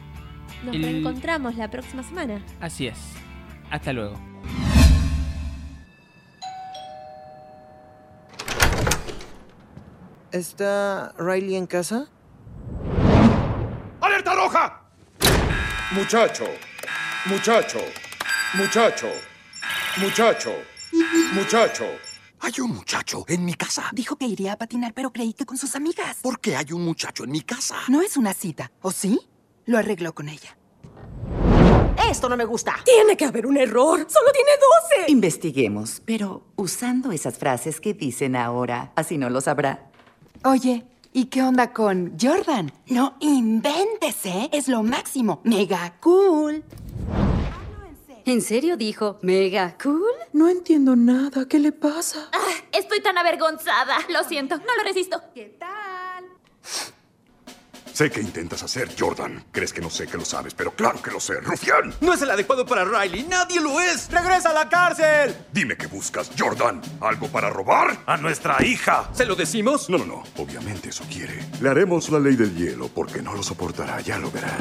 nos 0.65 0.75
reencontramos 0.75 1.56
la 1.56 1.69
próxima 1.69 2.04
semana. 2.04 2.43
Así 2.60 2.88
es. 2.88 2.97
Hasta 3.69 3.93
luego. 3.93 4.19
¿Está 10.32 11.13
Riley 11.17 11.56
en 11.56 11.65
casa? 11.65 12.10
¡Alerta 14.01 14.36
roja! 14.36 14.82
Muchacho, 15.91 16.43
muchacho, 17.25 17.80
muchacho, 18.56 19.08
muchacho, 19.97 20.51
muchacho. 21.34 21.86
Hay 22.41 22.51
un 22.60 22.75
muchacho 22.75 23.23
en 23.30 23.45
mi 23.45 23.54
casa. 23.54 23.89
Dijo 23.93 24.17
que 24.17 24.25
iría 24.25 24.54
a 24.54 24.58
patinar, 24.58 24.93
pero 24.93 25.13
creí 25.13 25.34
que 25.34 25.45
con 25.45 25.58
sus 25.58 25.75
amigas. 25.75 26.17
¿Por 26.21 26.39
qué 26.41 26.58
hay 26.58 26.73
un 26.73 26.84
muchacho 26.84 27.23
en 27.23 27.32
mi 27.32 27.41
casa? 27.41 27.78
No 27.88 28.01
es 28.01 28.17
una 28.17 28.34
cita, 28.34 28.71
¿o 28.82 28.91
sí? 28.91 29.19
Lo 29.65 29.78
arregló 29.78 30.13
con 30.13 30.30
ella. 30.30 30.58
Esto 32.10 32.30
no 32.30 32.38
me 32.38 32.45
gusta. 32.45 32.75
Tiene 32.86 33.17
que 33.17 33.25
haber 33.25 33.47
un 33.47 33.58
error. 33.58 34.06
Solo 34.08 34.32
tiene 34.32 34.51
12. 35.01 35.12
Investiguemos, 35.12 36.01
pero 36.06 36.43
usando 36.56 37.12
esas 37.12 37.38
frases 37.38 37.82
que 37.82 37.93
dicen 37.93 38.36
ahora, 38.36 38.91
así 38.95 39.17
no 39.17 39.30
lo 39.30 39.41
sabrá. 39.41 39.89
Oye, 40.43 40.86
¿y 41.13 41.25
qué 41.25 41.41
onda 41.41 41.73
con 41.73 42.15
Jordan? 42.21 42.71
No 42.88 43.15
inventes, 43.19 44.25
¿eh? 44.25 44.49
Es 44.51 44.67
lo 44.67 44.84
máximo. 44.84 45.41
Mega 45.43 45.95
cool. 45.99 46.63
¿En 48.25 48.41
serio 48.41 48.78
dijo 48.78 49.19
mega 49.21 49.75
cool? 49.82 50.04
No 50.34 50.47
entiendo 50.47 50.95
nada. 50.95 51.47
¿Qué 51.47 51.60
le 51.60 51.71
pasa? 51.71 52.30
Ah, 52.32 52.54
estoy 52.71 53.01
tan 53.01 53.17
avergonzada. 53.17 53.97
Lo 54.10 54.23
siento, 54.23 54.58
no 54.58 54.75
lo 54.78 54.84
resisto. 54.84 55.21
¿Qué 55.34 55.58
tal? 55.60 56.25
Sé 57.96 58.12
que 58.12 58.20
intentas 58.20 58.62
hacer, 58.62 58.90
Jordan. 59.00 59.42
Crees 59.54 59.72
que 59.72 59.80
no 59.80 59.90
sé 59.90 60.06
que 60.06 60.18
lo 60.18 60.26
sabes, 60.26 60.54
pero 60.54 60.72
claro 60.72 61.02
que 61.02 61.12
lo 61.12 61.22
sé, 61.22 61.40
rufián. 61.40 61.94
No 62.02 62.12
es 62.12 62.22
el 62.22 62.30
adecuado 62.30 62.66
para 62.66 62.84
Riley. 62.84 63.24
Nadie 63.24 63.62
lo 63.62 63.80
es. 63.80 64.12
¡Regresa 64.12 64.50
a 64.50 64.54
la 64.54 64.68
cárcel! 64.68 65.34
Dime 65.54 65.78
qué 65.78 65.88
buscas, 65.88 66.30
Jordan. 66.38 66.82
¿Algo 67.00 67.30
para 67.30 67.50
robar? 67.50 67.98
A 68.06 68.18
nuestra 68.18 68.62
hija. 68.66 69.10
¿Se 69.14 69.26
lo 69.26 69.34
decimos? 69.34 69.90
No, 69.90 69.98
no, 69.98 70.06
no. 70.06 70.24
Obviamente 70.36 70.90
eso 70.90 71.06
quiere. 71.10 71.40
Le 71.62 71.70
haremos 71.70 72.10
la 72.10 72.20
ley 72.20 72.36
del 72.36 72.54
hielo 72.54 72.90
porque 72.90 73.22
no 73.22 73.34
lo 73.34 73.42
soportará. 73.42 74.02
Ya 74.02 74.18
lo 74.18 74.30
verán. 74.30 74.60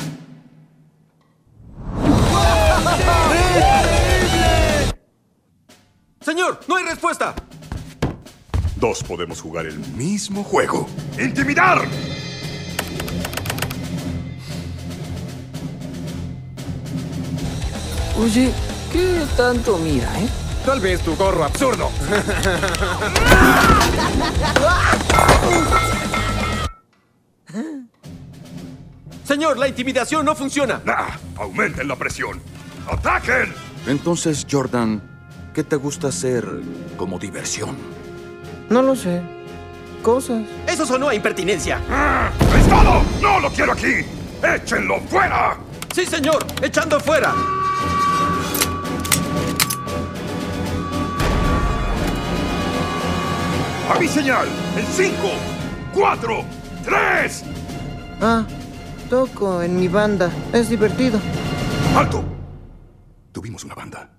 Señor, 6.21 6.61
no 6.69 6.77
hay 6.77 6.85
respuesta. 6.85 7.35
Dos 8.77 9.03
podemos 9.03 9.41
jugar 9.41 9.67
el 9.67 9.77
mismo 9.97 10.45
juego. 10.45 10.89
¡Intimidar! 11.19 11.81
Oye, 18.17 18.53
¿qué 18.93 19.23
tanto 19.37 19.77
mira, 19.79 20.09
eh? 20.21 20.29
Tal 20.65 20.81
vez 20.81 21.01
tu 21.03 21.17
gorro 21.17 21.45
absurdo. 21.45 21.91
Señor, 29.25 29.59
la 29.59 29.67
intimidación 29.67 30.25
no 30.25 30.37
funciona. 30.37 30.81
Nah, 30.85 31.17
aumenten 31.37 31.89
la 31.89 31.97
presión. 31.97 32.41
¡Ataquen! 32.89 33.53
Entonces, 33.87 34.47
Jordan, 34.49 35.03
¿qué 35.53 35.65
te 35.65 35.77
gusta 35.77 36.09
hacer 36.09 36.47
como 36.97 37.19
diversión? 37.19 37.77
No 38.71 38.81
lo 38.81 38.95
sé. 38.95 39.23
Cosas. 40.03 40.43
Eso 40.69 40.87
sonó 40.87 41.09
a 41.09 41.15
impertinencia. 41.15 41.81
¡Ah! 41.91 42.31
¡Es 42.57 42.69
todo! 42.69 43.03
¡No 43.21 43.41
lo 43.41 43.51
quiero 43.51 43.73
aquí! 43.73 44.05
¡Échenlo 44.43 45.01
fuera! 45.09 45.57
Sí, 45.95 46.07
señor. 46.07 46.47
Echando 46.63 47.01
fuera. 47.01 47.35
¡A 53.91 53.99
mi 53.99 54.09
señal! 54.09 54.49
¡En 54.77 54.87
cinco, 54.87 55.31
cuatro, 55.93 56.45
tres! 56.85 57.45
Ah, 58.21 58.47
toco 59.11 59.63
en 59.63 59.79
mi 59.79 59.89
banda. 59.89 60.33
Es 60.53 60.71
divertido. 60.71 61.21
¡Alto! 61.95 62.25
Tuvimos 63.33 63.63
una 63.65 63.75
banda. 63.75 64.11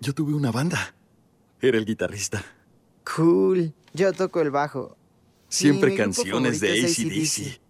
Yo 0.00 0.14
tuve 0.14 0.34
una 0.34 0.50
banda. 0.50 0.94
Era 1.60 1.78
el 1.78 1.86
guitarrista. 1.86 2.44
Cool. 3.16 3.72
Yo 3.94 4.12
toco 4.12 4.40
el 4.40 4.50
bajo. 4.50 4.96
Siempre 5.48 5.94
canciones 5.94 6.60
de 6.60 6.84
ACDC. 6.84 7.60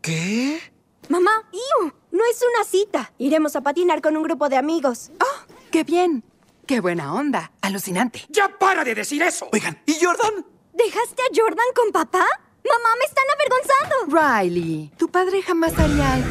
¿Qué? 0.00 0.60
Mamá, 1.08 1.48
¡iu! 1.52 1.92
No 2.16 2.24
es 2.30 2.40
una 2.40 2.64
cita. 2.64 3.12
Iremos 3.18 3.56
a 3.56 3.60
patinar 3.60 4.00
con 4.00 4.16
un 4.16 4.22
grupo 4.22 4.48
de 4.48 4.56
amigos. 4.56 5.10
¡Oh! 5.20 5.52
¡Qué 5.70 5.84
bien! 5.84 6.24
¡Qué 6.66 6.80
buena 6.80 7.12
onda! 7.12 7.52
Alucinante. 7.60 8.24
¡Ya 8.30 8.48
para 8.48 8.84
de 8.84 8.94
decir 8.94 9.22
eso! 9.22 9.50
Oigan, 9.52 9.78
¿y 9.84 10.02
Jordan? 10.02 10.46
¿Dejaste 10.72 11.22
a 11.22 11.26
Jordan 11.34 11.66
con 11.74 11.92
papá? 11.92 12.24
¡Mamá, 12.64 12.88
me 12.98 13.04
están 13.04 13.24
avergonzando! 13.36 14.40
Riley, 14.40 14.90
tu 14.96 15.10
padre 15.10 15.42
jamás 15.42 15.78
haría 15.78 16.14
algo. 16.14 16.28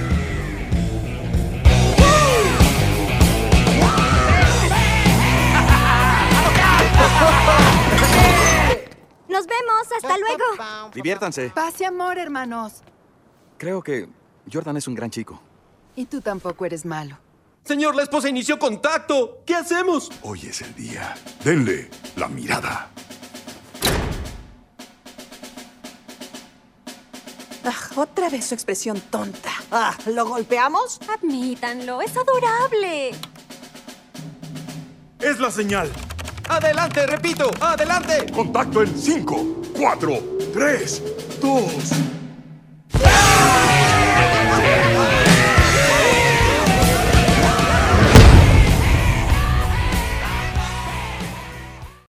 Nos 9.28 9.45
vemos, 9.45 9.91
hasta 9.95 10.17
luego. 10.17 10.91
Diviértanse. 10.95 11.52
Paz 11.52 11.80
y 11.80 11.84
amor, 11.84 12.17
hermanos. 12.17 12.82
Creo 13.60 13.84
que 13.84 14.10
Jordan 14.52 14.78
es 14.78 14.88
un 14.88 14.95
gran 14.95 15.12
chico. 15.12 15.39
Y 15.95 16.05
tú 16.05 16.21
tampoco 16.21 16.65
eres 16.65 16.86
malo. 16.86 17.17
Señor, 17.63 17.95
la 17.95 18.03
esposa 18.03 18.29
inició 18.29 18.60
contacto. 18.60 19.41
¿Qué 19.45 19.55
hacemos? 19.55 20.12
Hoy 20.21 20.41
es 20.47 20.62
el 20.62 20.75
día. 20.75 21.15
Denle 21.43 21.89
la 22.15 22.27
mirada. 22.27 22.91
Ah, 27.63 27.89
otra 27.95 28.29
vez 28.29 28.45
su 28.45 28.53
expresión 28.53 29.01
tonta. 29.10 29.51
Ah, 29.71 29.97
¿lo 30.05 30.27
golpeamos? 30.27 30.99
Admítanlo, 31.10 32.01
es 32.01 32.15
adorable. 32.15 33.12
Es 35.19 35.39
la 35.39 35.49
señal. 35.49 35.89
Adelante, 36.47 37.08
repito, 37.08 37.49
adelante. 37.60 38.31
Contacto 38.31 38.84
en 38.84 38.95
cinco, 38.95 39.63
cuatro, 39.75 40.19
tres, 40.53 41.01
dos. 41.41 41.93